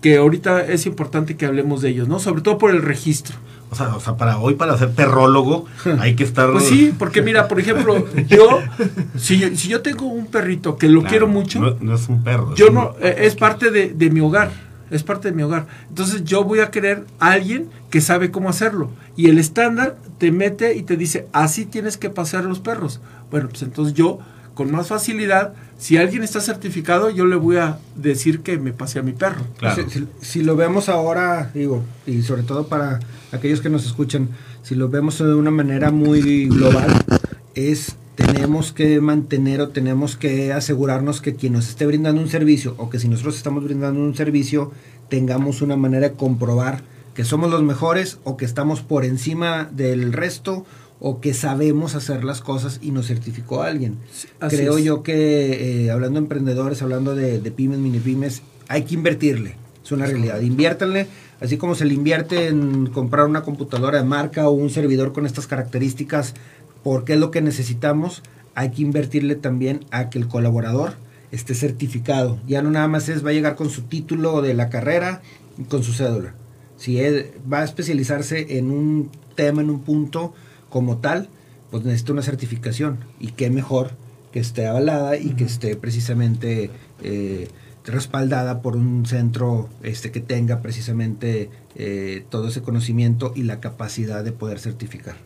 [0.00, 2.18] que ahorita es importante que hablemos de ellos, ¿no?
[2.18, 3.36] Sobre todo por el registro.
[3.70, 5.66] O sea, para hoy, para ser perrólogo,
[5.98, 6.50] hay que estar.
[6.52, 8.60] Pues sí, porque mira, por ejemplo, yo,
[9.16, 11.76] si yo, si yo tengo un perrito que lo quiero mucho.
[11.80, 12.54] No, es un perro.
[12.54, 14.52] Yo no, eh, es parte de, de, mi hogar.
[14.90, 15.66] Es parte de mi hogar.
[15.88, 18.90] Entonces yo voy a querer a alguien que sabe cómo hacerlo.
[19.16, 23.00] Y el estándar te mete y te dice, así tienes que pasar los perros.
[23.30, 24.18] Bueno, pues entonces yo,
[24.54, 28.98] con más facilidad, si alguien está certificado, yo le voy a decir que me pase
[28.98, 29.42] a mi perro.
[30.20, 33.00] Si, lo vemos ahora, digo, y sobre todo para
[33.32, 34.28] aquellos que nos escuchan,
[34.62, 36.86] si lo vemos de una manera muy global,
[37.54, 42.74] es tenemos que mantener o tenemos que asegurarnos que quien nos esté brindando un servicio
[42.78, 44.72] o que si nosotros estamos brindando un servicio,
[45.08, 46.82] tengamos una manera de comprobar
[47.14, 50.64] que somos los mejores o que estamos por encima del resto
[51.00, 53.98] o que sabemos hacer las cosas y nos certificó alguien.
[54.48, 59.56] Creo yo que eh, hablando de emprendedores, hablando de, pymes, mini pymes, hay que invertirle.
[59.84, 60.40] Es una realidad.
[60.40, 61.06] Inviértanle,
[61.40, 65.26] así como se le invierte en comprar una computadora de marca o un servidor con
[65.26, 66.34] estas características,
[66.84, 68.22] porque es lo que necesitamos,
[68.54, 70.94] hay que invertirle también a que el colaborador
[71.32, 72.38] esté certificado.
[72.46, 75.22] Ya no nada más es, va a llegar con su título de la carrera
[75.58, 76.34] y con su cédula.
[76.76, 77.00] Si
[77.50, 80.34] va a especializarse en un tema, en un punto,
[80.68, 81.28] como tal,
[81.70, 82.98] pues necesita una certificación.
[83.18, 83.92] Y qué mejor
[84.30, 86.70] que esté avalada y que esté precisamente
[87.02, 87.48] eh,
[87.84, 94.22] respaldada por un centro este, que tenga precisamente eh, todo ese conocimiento y la capacidad
[94.22, 95.16] de poder certificar.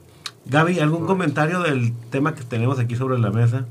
[0.48, 3.66] Gaby, ¿algún comentario del tema que tenemos aquí sobre la mesa?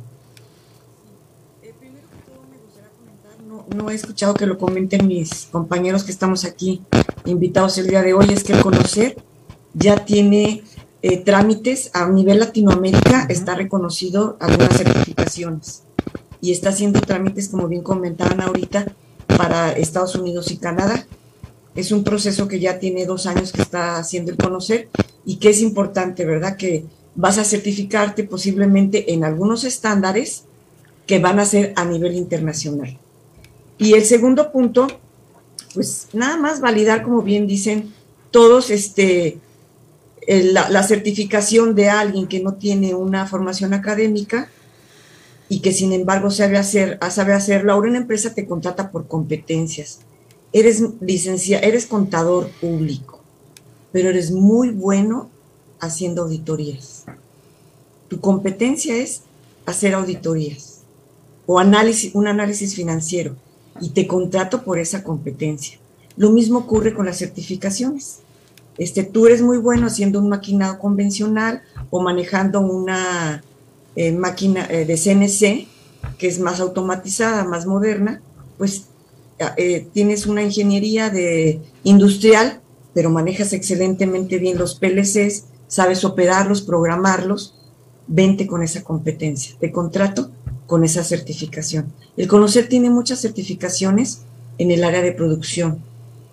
[3.76, 6.84] No, he escuchado que lo comenten mis compañeros que estamos aquí
[7.26, 9.18] invitados el día de hoy, es que el conocer
[9.74, 10.64] ya tiene
[11.02, 15.84] eh, trámites a nivel Latinoamérica está reconocido algunas certificaciones
[16.42, 18.86] y está haciendo trámites, como bien comentaban ahorita,
[19.36, 21.08] para Estados Unidos y Canadá.
[21.76, 24.90] Es un proceso que ya tiene dos años que está haciendo el conocer
[25.28, 26.56] y que es importante, ¿verdad?
[26.56, 30.46] Que vas a certificarte posiblemente en algunos estándares
[31.06, 32.98] que van a ser a nivel internacional.
[33.78, 34.88] Y el segundo punto,
[35.74, 37.94] pues nada más validar, como bien dicen,
[38.32, 39.40] todos este,
[40.28, 44.50] la, certificación de alguien que no tiene una formación académica
[45.50, 47.74] y que sin embargo sabe, hacer, sabe hacerlo.
[47.74, 50.00] Ahora una empresa te contrata por competencias.
[50.54, 53.17] Eres eres contador público,
[53.98, 55.28] pero eres muy bueno
[55.80, 57.06] haciendo auditorías.
[58.10, 59.24] Tu competencia es
[59.66, 60.82] hacer auditorías
[61.48, 63.36] o análisis, un análisis financiero
[63.82, 65.80] y te contrato por esa competencia.
[66.16, 68.20] Lo mismo ocurre con las certificaciones.
[68.78, 73.44] Este, tú eres muy bueno haciendo un maquinado convencional o manejando una
[73.96, 75.68] eh, máquina eh, de CNC,
[76.20, 78.22] que es más automatizada, más moderna,
[78.60, 78.90] pues
[79.58, 82.62] eh, tienes una ingeniería de industrial,
[82.98, 87.54] pero manejas excelentemente bien los PLCs, sabes operarlos, programarlos,
[88.08, 89.56] vente con esa competencia.
[89.60, 90.32] Te contrato
[90.66, 91.94] con esa certificación.
[92.18, 94.22] El conocer tiene muchas certificaciones
[94.58, 95.78] en el área de producción,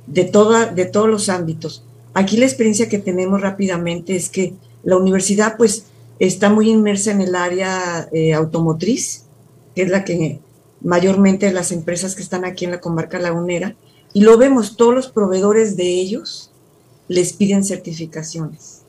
[0.07, 1.85] de, toda, de todos los ámbitos.
[2.15, 5.85] Aquí la experiencia que tenemos rápidamente es que la universidad pues
[6.19, 9.27] está muy inmersa en el área eh, automotriz,
[9.75, 10.41] que es la que
[10.81, 13.77] mayormente las empresas que están aquí en la comarca lagunera,
[14.15, 16.53] y lo vemos, todos los proveedores de ellos
[17.09, 18.83] les piden certificaciones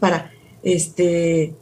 [0.00, 1.54] para este,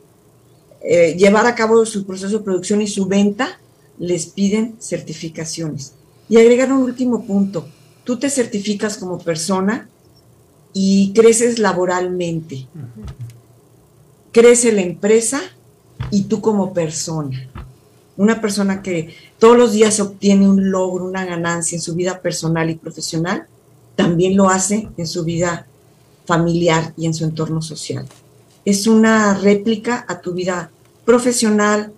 [0.83, 3.61] eh, llevar a cabo su proceso de producción y su venta,
[3.99, 5.95] les piden certificaciones.
[6.29, 7.69] Y agregar un último punto,
[8.05, 9.89] tú te certificas como persona
[10.73, 12.67] y creces laboralmente.
[14.33, 15.43] Crece la empresa
[16.11, 17.51] y tú como persona.
[18.17, 22.71] Una persona que todos los días obtiene un logro, una ganancia en su vida personal
[22.71, 23.47] y profesional,
[23.97, 25.67] también lo hace en su vida
[26.25, 28.07] familiar y en su entorno social.
[28.65, 30.71] Es una réplica a tu vida
[31.05, 31.93] profesional,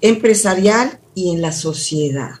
[0.00, 2.32] empresarial y en la sociedad.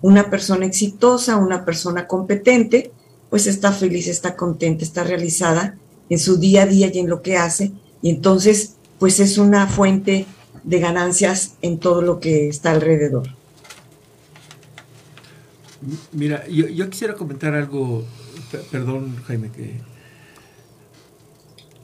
[0.00, 2.92] Una persona exitosa, una persona competente,
[3.30, 5.76] pues está feliz, está contenta, está realizada
[6.08, 9.66] en su día a día y en lo que hace, y entonces pues es una
[9.66, 10.26] fuente
[10.62, 13.28] de ganancias en todo lo que está alrededor.
[16.12, 18.04] Mira, yo, quisiera comentar algo,
[18.70, 19.80] perdón Jaime, que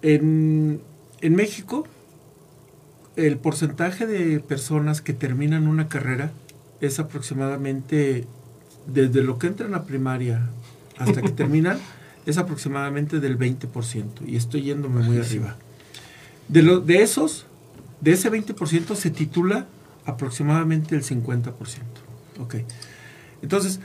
[0.03, 0.81] en,
[1.21, 1.87] en México
[3.17, 6.33] el porcentaje de personas que terminan una carrera
[6.81, 8.27] es aproximadamente,
[8.87, 10.51] desde lo que entran a primaria
[10.99, 11.79] hasta que terminan,
[12.27, 15.57] es aproximadamente del 20%, y estoy yéndome muy arriba.
[16.49, 17.47] De, lo, de esos,
[18.01, 19.67] de ese 20% se titula
[20.05, 21.53] aproximadamente el 50%.
[22.41, 22.57] Ok.
[23.43, 23.81] Entonces,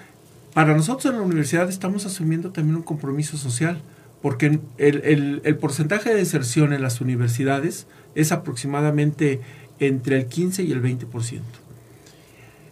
[0.57, 3.79] para nosotros en la universidad estamos asumiendo también un compromiso social,
[4.23, 9.39] porque el, porcentaje de deserción en las universidades es aproximadamente
[9.77, 11.41] entre el 15 y el 20%.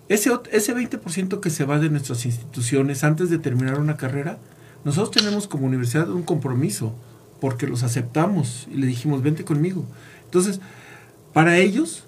[0.09, 4.39] Ese, ese 20% que se va de nuestras instituciones antes de terminar una carrera,
[4.83, 6.95] nosotros tenemos como universidad un compromiso,
[7.39, 9.85] porque los aceptamos y le dijimos, vente conmigo.
[10.23, 10.59] Entonces,
[11.33, 12.05] para ellos,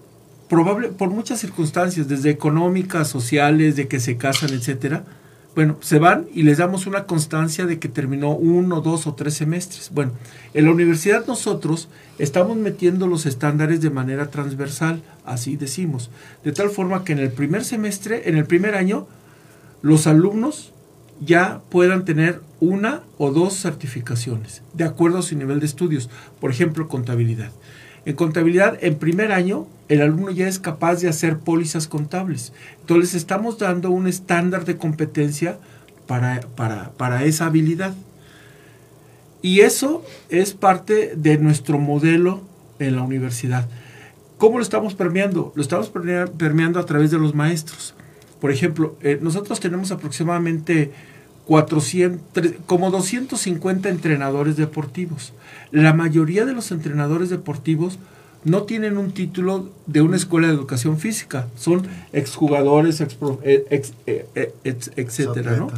[0.50, 5.06] probable, por muchas circunstancias, desde económicas, sociales, de que se casan, etcétera,
[5.58, 9.34] bueno, se van y les damos una constancia de que terminó uno, dos o tres
[9.34, 9.89] semestres.
[9.91, 10.12] Bueno,
[10.54, 11.89] en la universidad nosotros
[12.20, 16.12] estamos metiendo los estándares de manera transversal, así decimos,
[16.43, 19.08] de tal forma que en el primer semestre, en el primer año,
[19.82, 20.74] los alumnos
[21.22, 26.08] ya puedan tener una o dos certificaciones, de acuerdo a su nivel de estudios,
[26.39, 27.50] por ejemplo, contabilidad.
[28.08, 32.54] En contabilidad, en primer año, el alumno ya es capaz de hacer pólizas contables.
[32.80, 35.60] Entonces, estamos dando un estándar de competencia
[36.08, 36.39] para,
[36.96, 37.93] para, esa habilidad.
[39.41, 42.43] Y eso es parte de nuestro modelo
[42.80, 43.67] en la universidad.
[44.38, 45.52] ¿Cómo lo estamos permeando?
[45.54, 45.89] Lo estamos
[46.38, 47.93] permeando a través de los maestros.
[48.39, 50.93] Por ejemplo, eh, nosotros tenemos aproximadamente
[51.47, 55.31] 400, como 250 entrenadores deportivos.
[55.71, 57.97] La mayoría de los entrenadores deportivos
[58.43, 63.93] no tienen un título de una escuela de educación física, son exjugadores, ex, eh, ex,
[64.05, 65.71] eh, eh, etcétera, ¿no?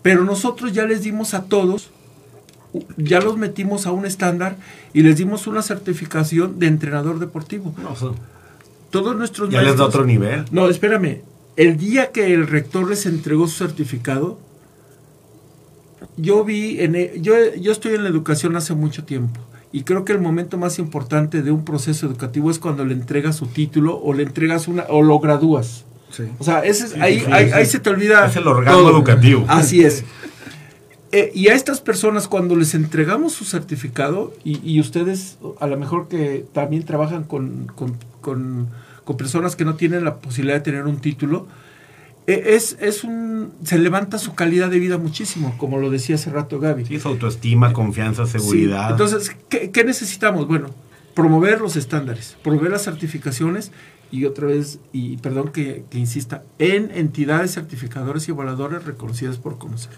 [0.00, 1.90] Pero nosotros ya les dimos a todos,
[2.96, 4.56] ya los metimos a un estándar
[4.94, 7.74] y les dimos una certificación de entrenador deportivo.
[7.76, 7.94] No,
[8.90, 10.46] Todos nuestros ya les da otro nivel.
[10.50, 11.20] No, espérame.
[11.56, 14.38] El día que el rector les entregó su certificado,
[16.16, 19.40] yo vi, en, e, yo, yo estoy en la educación hace mucho tiempo
[19.72, 23.36] y creo que el momento más importante de un proceso educativo es cuando le entregas
[23.36, 25.84] su título o le entregas una o lo gradúas.
[26.38, 28.26] O sea, ese es, ahí, ahí, se te olvida.
[28.26, 29.44] Es el organo educativo.
[29.46, 30.04] Así es.
[31.12, 35.76] Eh, y a estas personas cuando les entregamos su certificado, y, y ustedes a lo
[35.78, 38.68] mejor que también trabajan con, con, con,
[39.04, 41.46] con personas que no tienen la posibilidad de tener un título,
[42.28, 46.60] es, es un, se levanta su calidad de vida muchísimo, como lo decía hace rato
[46.60, 46.84] Gaby.
[46.84, 48.90] Sí, su autoestima, confianza, seguridad.
[48.90, 50.46] Entonces, ¿qué, necesitamos?
[50.46, 50.68] Bueno,
[51.14, 53.72] promover los estándares, promover las certificaciones
[54.10, 59.92] y otra vez, y perdón que, insista, en entidades certificadoras y evaluadoras reconocidas por conocer.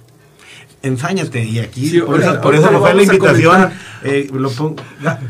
[0.82, 2.20] Ensáñate, y aquí, por,
[2.54, 3.70] eso, fue la invitación.
[4.04, 4.30] Eh,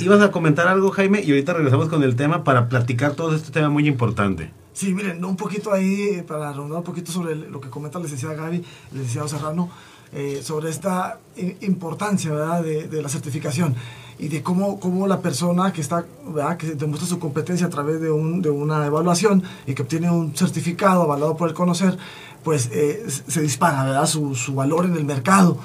[0.01, 3.51] ibas a comentar algo, Jaime, y ahorita regresamos con el tema para platicar todo este
[3.51, 4.51] tema muy importante.
[4.73, 8.35] Sí, miren, un poquito ahí, para rondar un poquito sobre lo que comenta la licenciada
[8.35, 9.69] Gaby, el licenciado Serrano,
[10.13, 11.21] eh, sobre esta
[11.61, 12.65] importancia ¿verdad?
[12.65, 13.77] De, de, la certificación
[14.19, 16.57] y de cómo, cómo la persona que está ¿verdad?
[16.57, 20.37] que demuestra su competencia a través de, un, de una evaluación y que obtiene un
[20.37, 21.97] certificado avalado por el conocer
[22.43, 24.07] pues eh, se dispara ¿verdad?
[24.07, 25.59] Su, su, valor en el mercado.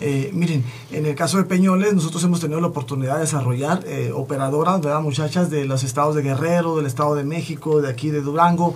[0.00, 4.12] Eh, miren, en el caso de Peñoles, nosotros hemos tenido la oportunidad de desarrollar eh,
[4.14, 5.00] operadoras, ¿verdad?
[5.00, 8.74] muchachas de los estados de Guerrero, del estado de México, de aquí de Durango,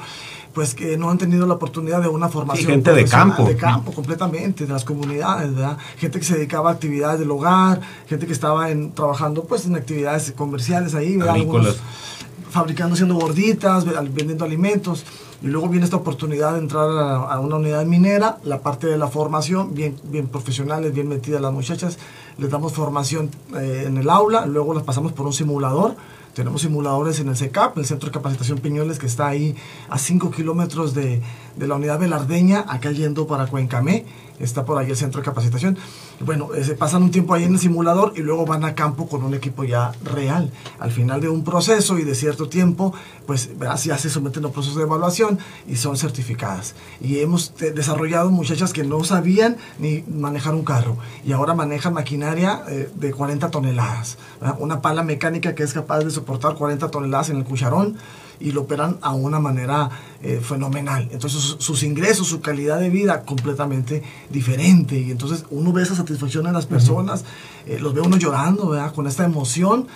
[0.52, 2.70] pues que no han tenido la oportunidad de una formación.
[2.70, 3.44] gente de campo.
[3.44, 5.78] De campo, completamente, de las comunidades, ¿verdad?
[5.96, 9.76] Gente que se dedicaba a actividades del hogar, gente que estaba en, trabajando pues en
[9.76, 11.36] actividades comerciales ahí, ¿verdad?
[12.50, 15.04] fabricando, haciendo gorditas, vendiendo alimentos.
[15.40, 19.06] Y luego viene esta oportunidad de entrar a, una unidad minera, la parte de la
[19.06, 21.98] formación, bien, bien profesionales, bien metidas las muchachas.
[22.38, 25.94] Les damos formación eh, en el aula, luego las pasamos por un simulador.
[26.34, 29.56] Tenemos simuladores en el CECAP, el Centro de Capacitación Piñoles, que está ahí
[29.88, 31.22] a 5 kilómetros de,
[31.56, 34.06] de la unidad velardeña, acá yendo para Cuencamé
[34.40, 35.76] está por ahí el centro de capacitación.
[36.20, 39.08] Bueno, eh, se pasan un tiempo ahí en el simulador y luego van a campo
[39.08, 40.50] con un equipo ya real.
[40.80, 42.92] Al final de un proceso y de cierto tiempo,
[43.26, 43.50] pues
[43.84, 45.38] ya se someten a un proceso de evaluación
[45.68, 46.74] y son certificadas.
[47.00, 52.62] Y hemos desarrollado muchachas que no sabían ni manejar un carro y ahora manejan maquinaria
[52.68, 54.18] eh, de 40 toneladas.
[54.58, 57.96] Una pala mecánica que es capaz de soportar 40 toneladas en el cucharón
[58.40, 59.90] y lo operan a una manera
[60.22, 61.08] eh, fenomenal.
[61.12, 64.98] Entonces sus ingresos, su calidad de vida completamente diferente.
[64.98, 67.24] Y entonces uno ve esa satisfacción en las personas,
[67.66, 68.94] eh, los ve uno llorando, ¿verdad?
[68.94, 69.86] Con esta emoción.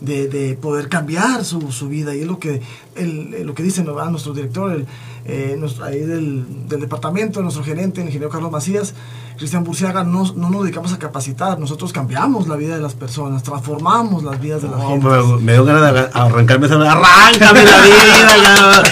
[0.00, 2.62] De, de poder cambiar su, su, vida y es lo que
[2.94, 4.86] el, lo que dice nuestro director el,
[5.26, 8.94] eh, nuestro, ahí del, del, departamento nuestro gerente el ingeniero Carlos Macías
[9.40, 13.42] Cristian Burciaga, no, no, nos dedicamos a capacitar, nosotros cambiamos la vida de las personas,
[13.42, 15.08] transformamos las vidas de la gente.
[15.40, 18.82] Me, dio ganas de arrancarme esa arráncame la vida.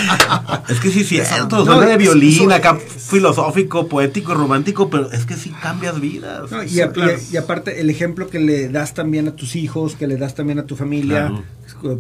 [0.71, 5.27] es que sí, sí, es cierto, no, de violín, acá filosófico, poético, romántico, pero es
[5.27, 6.51] que sí cambias vidas.
[6.67, 10.35] y, y, aparte, el ejemplo que le das también a tus hijos, que le das
[10.35, 11.31] también a tu familia,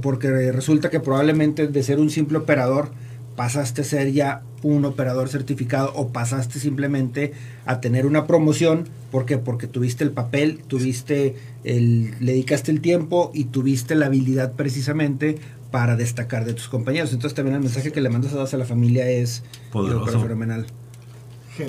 [0.00, 2.92] porque resulta que probablemente de ser un simple operador,
[3.36, 7.32] pasaste a ser ya un operador certificado o pasaste simplemente
[7.66, 8.88] a tener una promoción.
[9.10, 9.38] ¿Por qué?
[9.38, 15.38] Porque tuviste el papel, tuviste el, le dedicaste el tiempo y tuviste la habilidad precisamente
[15.70, 17.12] para destacar de tus compañeros.
[17.12, 20.20] Entonces también el mensaje que le mandas a la familia es Poderoso.
[20.20, 20.66] fenomenal.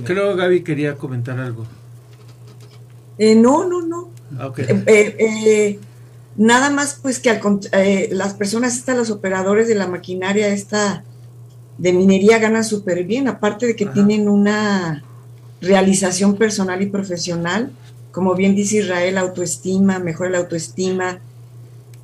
[0.04, 1.66] Creo Gaby quería comentar algo.
[3.18, 4.10] Eh, no, no, no.
[4.38, 5.80] Ah, eh, eh,
[6.38, 7.40] nada más pues que
[8.12, 11.04] las personas estas, los operadores de la maquinaria esta
[11.80, 15.03] de minería ganan súper bien, aparte de que tienen una
[15.61, 17.71] realización personal y profesional,
[18.11, 21.19] como bien dice Israel, autoestima, mejora la autoestima,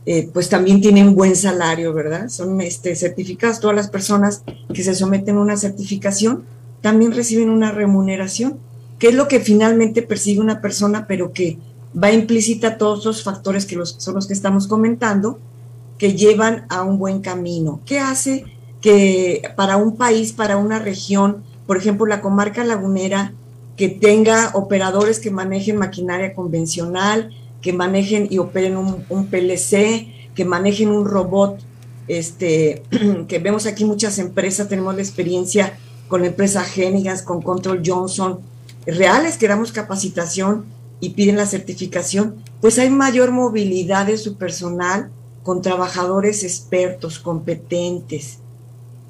[0.05, 2.29] eh, pues también tienen buen salario, ¿verdad?
[2.29, 6.43] Son este, certificadas todas las personas que se someten a una certificación,
[6.81, 8.57] también reciben una remuneración,
[8.97, 11.57] que es lo que finalmente persigue una persona, pero que
[12.01, 15.39] va implícita a todos los factores que los, son los que estamos comentando,
[15.97, 17.81] que llevan a un buen camino.
[17.85, 18.45] ¿Qué hace
[18.85, 23.33] que para un país, para una región, por ejemplo, la comarca lagunera,
[23.77, 27.31] que tenga operadores que manejen maquinaria convencional,
[27.63, 31.57] que manejen y operen un, PLC, que manejen un robot,
[32.07, 32.83] este,
[33.27, 38.41] que vemos aquí muchas empresas, tenemos la experiencia con la empresa Genigas, con Control Johnson,
[38.85, 40.65] reales que damos capacitación
[40.99, 45.09] y piden la certificación, pues hay mayor movilidad de su personal
[45.41, 48.44] con trabajadores expertos, competentes,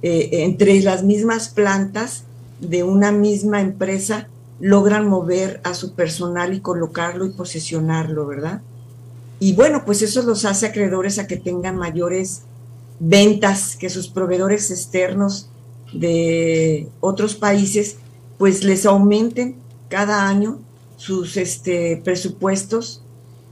[0.07, 2.25] eh, entre las mismas plantas
[2.59, 4.27] de una misma empresa
[4.59, 8.61] logran mover a su personal y colocarlo y posesionarlo, ¿verdad?
[9.39, 12.43] Y bueno, pues eso los hace acreedores a que tengan mayores
[12.99, 15.49] ventas, que sus proveedores externos
[15.91, 17.95] de otros países
[18.37, 19.55] pues les aumenten
[19.89, 20.59] cada año
[20.97, 23.01] sus este, presupuestos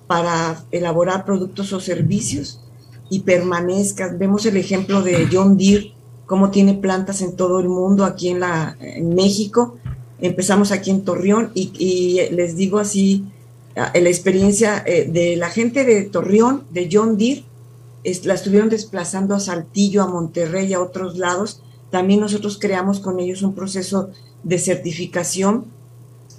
[0.05, 2.61] para elaborar productos o servicios
[3.09, 4.19] y permanezcan.
[4.19, 5.95] Vemos el ejemplo de John Deere,
[6.25, 9.77] cómo tiene plantas en todo el mundo, aquí en, la, México.
[10.19, 13.25] Empezamos aquí en Torreón y, les digo así,
[13.75, 17.43] la experiencia eh, de la gente de Torreón, de John Deere,
[18.23, 21.61] la estuvieron desplazando a Saltillo, a Monterrey, a otros lados.
[21.89, 24.09] También nosotros creamos con ellos un proceso
[24.43, 25.65] de certificación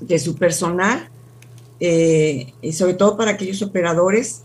[0.00, 1.08] de su personal,
[1.80, 4.42] eh, y sobre todo para aquellos operadores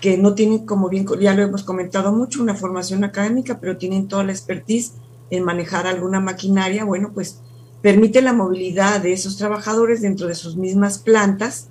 [0.00, 4.08] que no tienen, como bien ya lo hemos comentado mucho, una formación académica, pero tienen
[4.08, 4.92] toda la expertise
[5.30, 7.40] en manejar alguna maquinaria, bueno, pues
[7.82, 11.68] permite la movilidad de esos trabajadores dentro de sus mismas plantas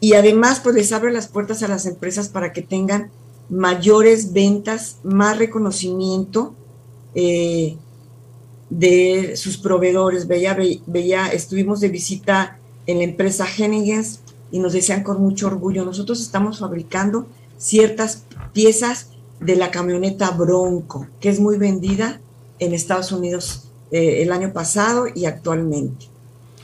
[0.00, 3.10] y además pues les abre las puertas a las empresas para que tengan
[3.48, 6.54] mayores ventas, más reconocimiento
[7.14, 7.76] eh,
[8.70, 10.26] de sus proveedores.
[10.26, 14.21] Veía, veía, estuvimos de visita en la empresa Hennigens
[14.52, 17.26] y nos decían con mucho orgullo, nosotros estamos fabricando
[17.56, 19.08] ciertas piezas
[19.40, 22.20] de la camioneta Bronco, que es muy vendida
[22.58, 26.06] en Estados Unidos eh, el año pasado y actualmente.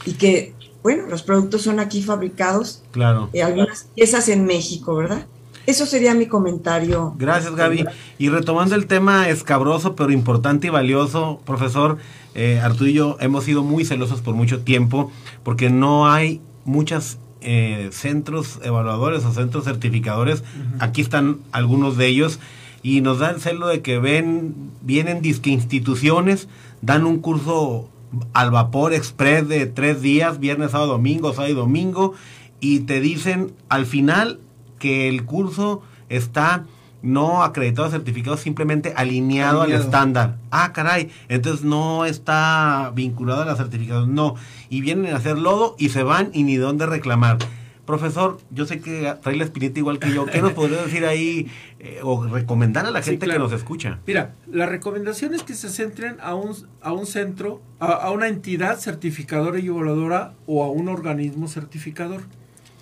[0.05, 3.30] Y que, bueno, los productos son aquí fabricados, claro.
[3.32, 5.26] Eh, algunas piezas en México, ¿verdad?
[5.66, 7.14] Eso sería mi comentario.
[7.18, 7.84] Gracias, Gaby.
[8.18, 11.99] Y retomando el tema escabroso, pero importante y valioso, profesor,
[12.34, 15.11] eh, Arturo y yo hemos sido muy celosos por mucho tiempo,
[15.43, 20.45] porque no hay muchas eh, centros evaluadores o centros certificadores.
[20.78, 22.39] Aquí están algunos de ellos
[22.82, 26.49] y nos da el celo de que ven, vienen disque instituciones,
[26.82, 27.89] dan un curso
[28.32, 32.14] al vapor express de tres días, viernes, sábado, domingo, sábado y domingo,
[32.61, 34.41] y te dicen al final
[34.78, 36.64] que el curso está
[37.03, 40.37] no acreditado, certificado, simplemente alineado, al estándar.
[40.51, 44.35] Ah, caray, entonces no está vinculado a la certificación, no.
[44.69, 47.39] Y vienen a hacer lodo y se van y ni dónde reclamar.
[47.87, 50.27] Profesor, yo sé que trae la espinita igual que yo.
[50.27, 54.01] ¿Qué nos podría decir ahí eh, o recomendar a la gente que nos escucha?
[54.07, 58.29] Mira, la recomendación es que se centren a un, a un centro, a, a una
[58.29, 62.21] entidad certificadora y evaluadora o a un organismo certificador.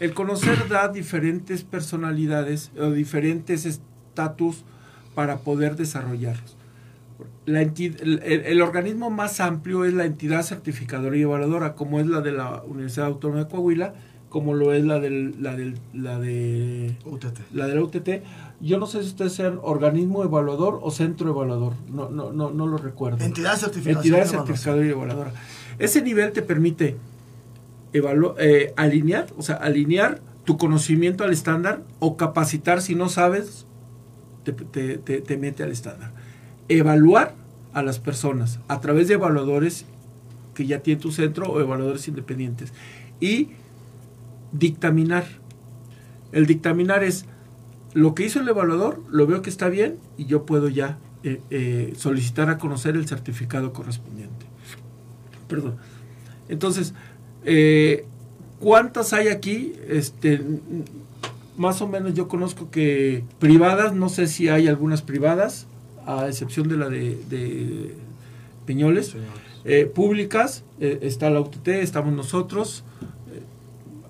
[0.00, 3.64] El conocer da diferentes personalidades o diferentes
[4.16, 4.64] estatus
[5.14, 6.56] para poder desarrollarlos.
[7.46, 12.32] La el, organismo más amplio es la entidad certificadora y evaluadora, como es la de
[12.32, 13.94] la Universidad Autónoma de Coahuila,
[14.28, 17.38] como lo es la, del, la, del, la de UTT.
[17.52, 18.08] la de la UTT.
[18.60, 22.66] Yo no sé si ustedes sean organismo evaluador o centro evaluador, no, no, no, no
[22.66, 23.24] lo recuerdo.
[23.24, 24.00] Entidad certificadora.
[24.00, 25.32] Entidad certificadora y evaluadora.
[25.78, 26.96] Ese nivel te permite
[27.92, 33.65] eh, alinear, o sea, alinear tu conocimiento al estándar o capacitar si no sabes,
[34.52, 36.12] te, te, mete al estándar.
[36.68, 37.34] Evaluar
[37.72, 39.84] a las personas a través de evaluadores
[40.54, 42.72] que ya tiene tu centro o evaluadores independientes.
[43.20, 43.50] Y
[44.52, 45.24] dictaminar.
[46.32, 47.26] El dictaminar es
[47.92, 51.40] lo que hizo el evaluador, lo veo que está bien y yo puedo ya eh,
[51.50, 54.46] eh, solicitar a conocer el certificado correspondiente.
[55.48, 55.76] Perdón.
[56.48, 56.94] Entonces,
[57.44, 58.06] eh,
[58.60, 59.74] ¿Cuántas hay aquí?
[59.86, 60.40] Este,
[61.56, 65.66] más o menos yo conozco que privadas, no sé si hay algunas privadas,
[66.06, 67.94] a excepción de la de, de
[68.66, 69.16] Peñoles.
[69.64, 72.84] Eh, públicas, eh, está la UTT, estamos nosotros.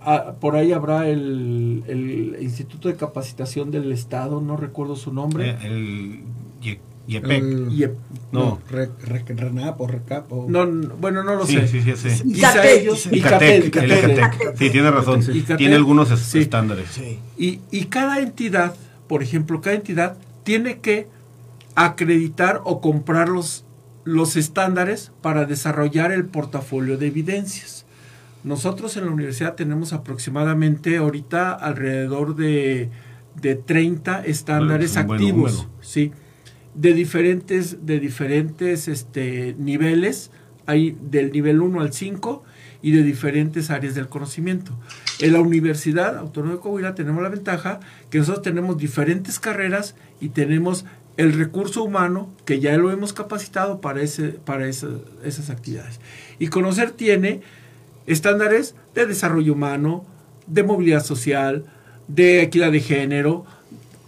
[0.02, 5.56] Ah, por ahí habrá el, el, Instituto de Capacitación del Estado, no recuerdo su nombre.
[5.64, 6.20] el
[7.06, 7.42] YEPEC.
[8.32, 8.60] no.
[8.68, 10.32] RENAP o RECAP.
[10.48, 10.66] No,
[10.98, 11.66] bueno, no lo sé.
[11.68, 12.28] Sí, sí, sí.
[13.12, 14.56] ICATEC.
[14.56, 15.24] Sí, tiene razón.
[15.56, 17.00] Tiene algunos estándares.
[17.38, 18.74] Y, y cada entidad,
[19.08, 21.08] por ejemplo, cada entidad tiene que
[21.74, 23.64] acreditar o comprar los,
[24.04, 27.84] los estándares para desarrollar el portafolio de evidencias.
[28.42, 32.90] Nosotros en la universidad tenemos aproximadamente ahorita alrededor de,
[33.40, 35.68] de 30 estándares activos.
[35.80, 36.12] Sí
[36.76, 40.30] de diferentes, de diferentes este, niveles,
[40.66, 42.44] hay del nivel 1 al 5
[42.82, 44.72] y de diferentes áreas del conocimiento.
[45.20, 50.28] En la Universidad Autónoma de Coahuila tenemos la ventaja que nosotros tenemos diferentes carreras y
[50.28, 50.84] tenemos
[51.16, 55.98] el recurso humano que ya lo hemos capacitado para, ese, para esas actividades.
[56.38, 57.40] Y conocer tiene
[58.06, 60.04] estándares de desarrollo humano,
[60.46, 61.64] de movilidad social,
[62.06, 63.46] de equidad de género,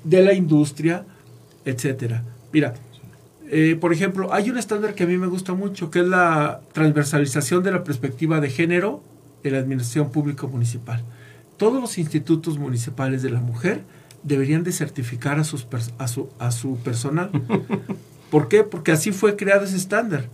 [0.05, 1.07] de la industria,
[1.65, 2.25] etcétera.
[2.53, 2.75] Mira,
[3.51, 6.61] eh, por ejemplo, hay un estándar que a mí me gusta mucho, que es la
[6.73, 9.03] transversalización de la perspectiva de género
[9.43, 11.03] en la administración pública municipal.
[11.57, 13.83] Todos los institutos municipales de la mujer
[14.23, 15.67] deberían de certificar a, sus
[15.99, 17.31] a, su, a su personal.
[18.31, 18.65] ¿Por qué?
[18.65, 20.29] Porque así fue creado ese estándar.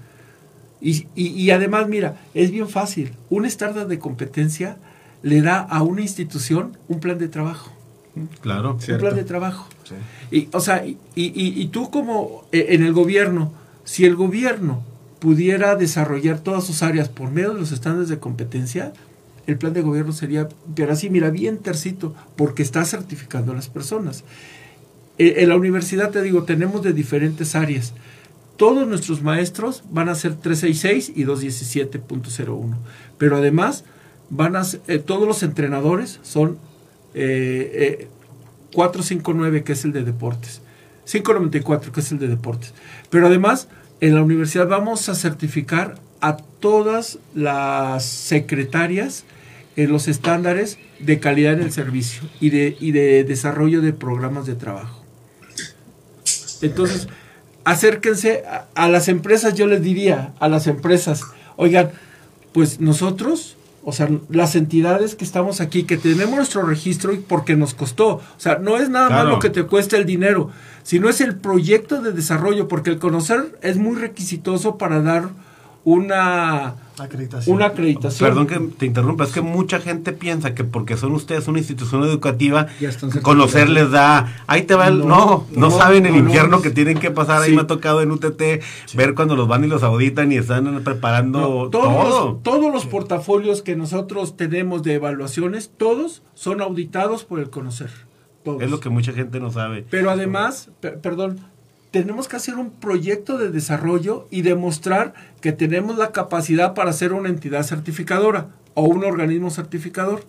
[0.81, 3.13] Y, y, y, además, mira, es bien fácil.
[3.31, 4.77] Un estándar de competencia
[5.23, 7.73] le da a una institución un plan de trabajo.
[8.41, 8.73] Claro.
[8.73, 9.69] Un plan de trabajo.
[10.31, 13.53] Y, o sea, y, y, tú como eh, en el gobierno,
[13.85, 14.83] si el gobierno
[15.19, 18.93] pudiera desarrollar todas sus áreas por medio de los estándares de competencia,
[19.47, 23.69] el plan de gobierno sería, pero así, mira, bien tercito, porque está certificando a las
[23.69, 24.25] personas.
[25.19, 27.93] Eh, en la universidad, te digo, tenemos de diferentes áreas.
[28.57, 32.77] Todos nuestros maestros van a ser 366 y 217.01.
[33.19, 33.85] Pero además,
[34.31, 36.59] van a eh, todos los entrenadores son
[38.75, 40.61] 459, que es el de deportes.
[41.07, 42.75] 594, que es el de deportes.
[43.11, 43.69] Pero además,
[44.01, 49.25] en la universidad vamos a certificar a todas las secretarias
[49.77, 54.47] en los estándares de calidad en el servicio y de, y de desarrollo de programas
[54.47, 55.03] de trabajo.
[56.63, 57.09] Entonces,
[57.65, 58.45] acérquense
[58.75, 61.23] a, las empresas, yo les diría a las empresas,
[61.57, 61.91] oigan,
[62.53, 67.55] pues nosotros o sea, las entidades que estamos aquí, que tenemos nuestro registro y porque
[67.55, 68.17] nos costó.
[68.17, 70.51] O sea, no es nada más lo que te cuesta el dinero,
[70.83, 75.29] sino es el proyecto de desarrollo, porque el conocer es muy requisitoso para dar
[75.85, 77.57] una acreditación.
[77.57, 78.29] Una acreditación.
[78.29, 82.03] Perdón que te interrumpa, es que mucha gente piensa que porque son ustedes una institución
[82.05, 82.69] educativa,
[83.23, 87.43] conocerles da, ahí te va el, no, no, saben el infierno que tienen que pasar,
[87.43, 88.43] ahí me ha tocado en UTT
[88.95, 92.33] ver cuando los van y los auditan y están preparando todos todo.
[92.33, 97.91] Los, todos los portafolios que nosotros tenemos de evaluaciones, todos son auditados por el conocer.
[98.61, 99.87] Es lo que mucha gente no sabe.
[99.89, 101.41] Pero además, perdón,
[101.95, 107.13] tenemos que hacer un proyecto de desarrollo y demostrar que tenemos la capacidad para ser
[107.13, 110.25] una entidad certificadora o un organismo certificador.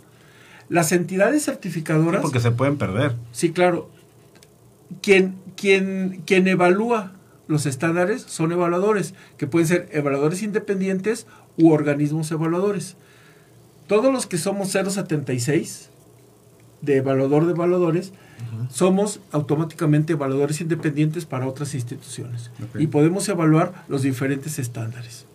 [0.70, 2.22] Las entidades certificadoras...
[2.22, 3.16] porque se pueden perder.
[3.32, 3.90] Sí, claro.
[5.02, 7.14] Quien, quien, quien evalúa
[7.48, 11.26] los estándares son evaluadores, que pueden ser evaluadores independientes
[11.58, 12.96] u organismos evaluadores.
[13.88, 15.90] Todos los que somos 076
[16.82, 18.14] de evaluador de evaluadores,
[18.70, 25.26] somos automáticamente evaluadores independientes para otras instituciones y podemos evaluar los diferentes estándares.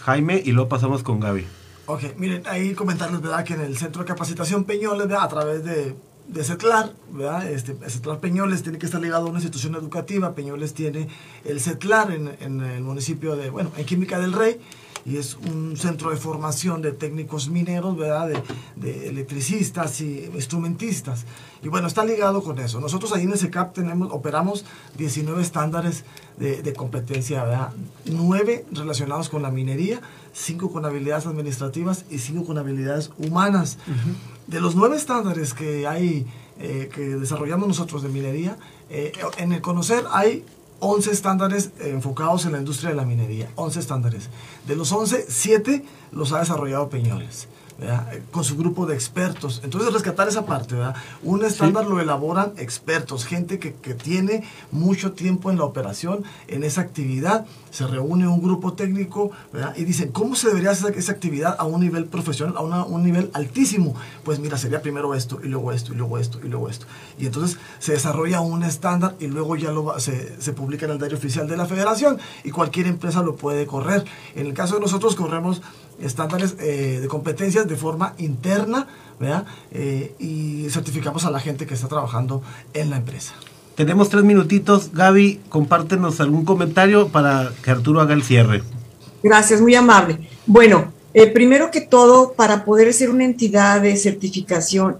[0.00, 1.44] Jaime, y luego pasamos con Gaby.
[1.86, 3.44] Ok, miren, ahí comentarles, ¿verdad?
[3.44, 5.24] Que en el Centro de Capacitación Peñoles, ¿verdad?
[5.24, 5.94] A través de,
[6.28, 7.50] de CETLAR, ¿verdad?
[7.50, 10.34] Este, CETLAR Peñoles tiene que estar ligado a una institución educativa.
[10.34, 11.08] Peñoles tiene
[11.44, 14.60] el CETLAR en, en el municipio de, bueno, en Química del Rey
[15.06, 18.42] y es un centro de formación de técnicos mineros, ¿verdad?
[18.74, 21.24] De, electricistas y instrumentistas.
[21.62, 22.80] Y bueno, está ligado con eso.
[22.80, 24.64] Nosotros ahí en ese CAP tenemos, operamos
[24.98, 26.04] 19 estándares
[26.38, 27.72] de, competencia, ¿verdad?
[28.06, 30.00] 9 relacionados con la minería,
[30.32, 33.78] 5 con habilidades administrativas y 5 con habilidades humanas.
[34.48, 36.26] De los 9 estándares que hay,
[36.58, 38.56] eh, que desarrollamos nosotros de minería,
[38.90, 40.44] eh, en el conocer hay
[40.80, 44.28] 11 estándares enfocados en la industria de la minería, 11 estándares.
[44.66, 47.48] De los 11, 7 los ha desarrollado Peñoles.
[48.30, 49.60] Con su grupo de expertos.
[49.62, 50.96] Entonces, rescatar esa parte, ¿verdad?
[51.22, 56.64] Un estándar lo elaboran expertos, gente que, que, tiene mucho tiempo en la operación, en
[56.64, 57.44] esa actividad.
[57.70, 59.74] Se reúne un grupo técnico ¿verdad?
[59.76, 63.30] y dicen, ¿cómo se debería hacer esa actividad a un nivel profesional, a un nivel
[63.34, 63.94] altísimo?
[64.24, 66.86] Pues mira, sería primero esto, y luego esto, y luego esto, y luego esto.
[67.18, 70.98] Y entonces se desarrolla un estándar y luego ya lo, se, se publica en el
[70.98, 74.04] diario oficial de la federación y cualquier empresa lo puede correr.
[74.34, 75.60] En el caso de nosotros corremos
[76.00, 78.86] estándares eh, de competencias de forma interna,
[79.18, 79.44] ¿verdad?
[79.72, 82.42] Eh, y certificamos a la gente que está trabajando
[82.74, 83.32] en la empresa.
[83.74, 84.92] Tenemos tres minutitos.
[84.92, 88.62] Gaby, compártenos algún comentario para que Arturo haga el cierre.
[89.22, 90.28] Gracias, muy amable.
[90.46, 94.96] Bueno, eh, primero que todo, para poder ser una entidad de certificación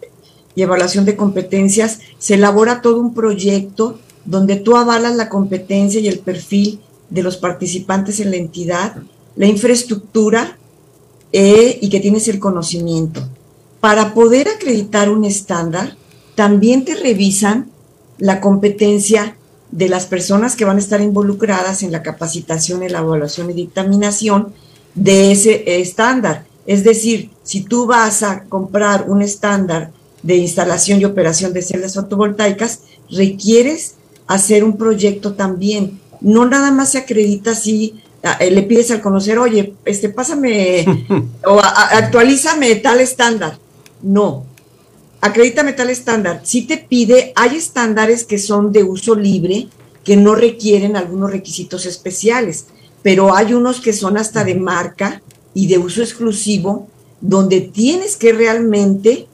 [0.55, 6.09] y evaluación de competencias, se elabora todo un proyecto donde tú avalas la competencia y
[6.09, 6.81] el perfil
[7.11, 8.97] de los participantes en la entidad,
[9.37, 10.59] la infraestructura,
[11.39, 13.21] eh, y que tienes el conocimiento.
[13.81, 15.95] Para poder acreditar un estándar,
[16.35, 17.71] también te revisan
[18.17, 19.37] la competencia
[19.71, 23.53] de las personas que van a estar involucradas en la capacitación, en la evaluación y
[23.53, 24.55] dictaminación
[24.95, 26.47] de ese estándar.
[26.67, 29.91] Es decir, si tú vas a comprar un estándar
[30.23, 32.81] de instalación y operación de celdas fotovoltaicas,
[33.11, 36.01] requieres hacer un proyecto también.
[36.23, 37.93] No nada más se acredita eh,
[38.41, 40.85] le pides al conocer, oye, este, pásame
[41.45, 43.59] o actualízame tal estándar.
[44.03, 44.45] No,
[45.21, 46.41] acredítame tal estándar.
[46.45, 49.69] Si te pide, hay estándares que son de uso libre,
[50.05, 52.67] que no requieren algunos requisitos especiales,
[53.03, 55.23] pero hay unos que son hasta de marca
[55.55, 56.89] y de uso exclusivo,
[57.21, 59.27] donde tienes que realmente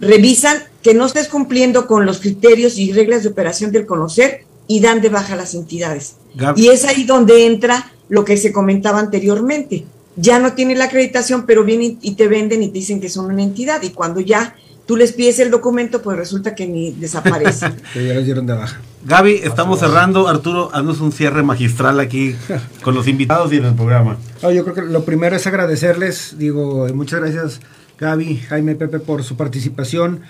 [0.02, 4.82] revisan que no estés cumpliendo con los criterios y reglas de operación del conocer y
[4.82, 6.18] dan de baja las entidades.
[6.58, 9.86] Y es ahí donde entra lo que se comentaba anteriormente.
[10.18, 13.32] Ya no tiene la acreditación, pero vienen y te venden y te dicen que son
[13.32, 13.82] una entidad.
[13.82, 14.54] Y cuando ya
[14.86, 17.68] tú les pides el documento, pues resulta que ni desaparece.
[17.96, 18.82] ya los dieron de baja.
[19.08, 20.28] Gaby, estamos cerrando.
[20.28, 22.36] Arturo, haznos un cierre magistral aquí
[22.82, 24.18] con los invitados y en el programa.
[24.42, 26.40] yo creo que lo primero es agradecerles.
[26.40, 27.62] Digo, muchas gracias,
[28.00, 30.22] Gaby, Jaime, Pepe, por su participación.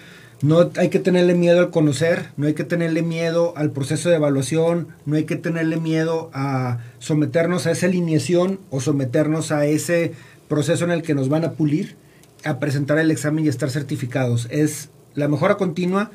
[0.41, 4.15] No hay que tenerle miedo al conocer, no hay que tenerle miedo al proceso de
[4.15, 10.11] evaluación, no hay que tenerle miedo a someternos a esa alineación o someternos a ese
[10.49, 11.95] proceso en el que nos van a pulir,
[12.43, 14.49] a presentar el examen y estar certificados.
[14.51, 16.11] Es la mejora continua,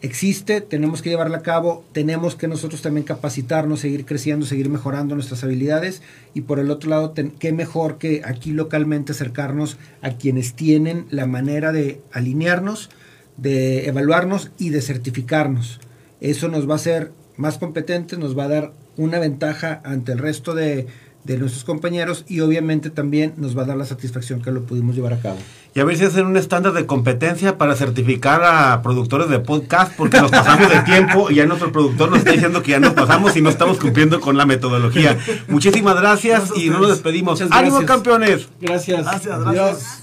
[0.00, 5.14] existe, tenemos que llevarla a cabo, tenemos que nosotros también capacitarnos, seguir creciendo, seguir mejorando
[5.14, 6.02] nuestras habilidades
[6.34, 11.26] y por el otro lado, qué mejor que aquí localmente acercarnos a quienes tienen la
[11.26, 12.90] manera de alinearnos
[13.38, 15.80] de evaluarnos y de certificarnos.
[16.20, 20.18] Eso nos va a hacer más competentes, nos va a dar una ventaja ante el
[20.18, 20.86] resto de,
[21.24, 25.12] nuestros compañeros y obviamente también nos va a dar la satisfacción que lo pudimos llevar
[25.12, 25.36] a cabo.
[25.74, 29.92] Y a ver si hacen un estándar de competencia para certificar a productores de podcast,
[29.96, 32.94] porque nos pasamos de tiempo y ya nuestro productor nos está diciendo que ya nos
[32.94, 35.16] pasamos y no estamos cumpliendo con la metodología.
[35.46, 37.40] Muchísimas gracias y no nos despedimos.
[37.50, 38.48] ¡Ánimo, campeones!
[38.60, 39.04] Gracias.
[39.04, 40.02] Gracias, gracias.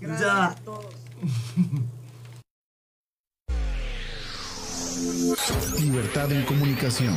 [0.00, 0.84] Gracias a todos.
[5.80, 7.16] Libertad en comunicación.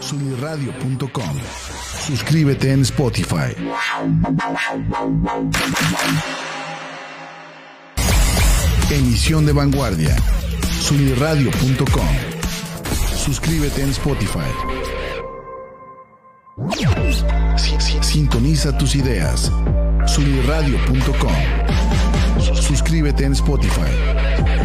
[0.00, 1.36] Sunirradio.com.
[2.06, 3.54] Suscríbete en Spotify.
[8.90, 10.16] Emisión de vanguardia.
[10.80, 12.08] Sunirradio.com.
[13.16, 14.50] Suscríbete en Spotify.
[18.00, 19.52] Sintoniza tus ideas.
[20.06, 21.32] Sunirradio.com.
[22.54, 24.59] Suscríbete en Spotify.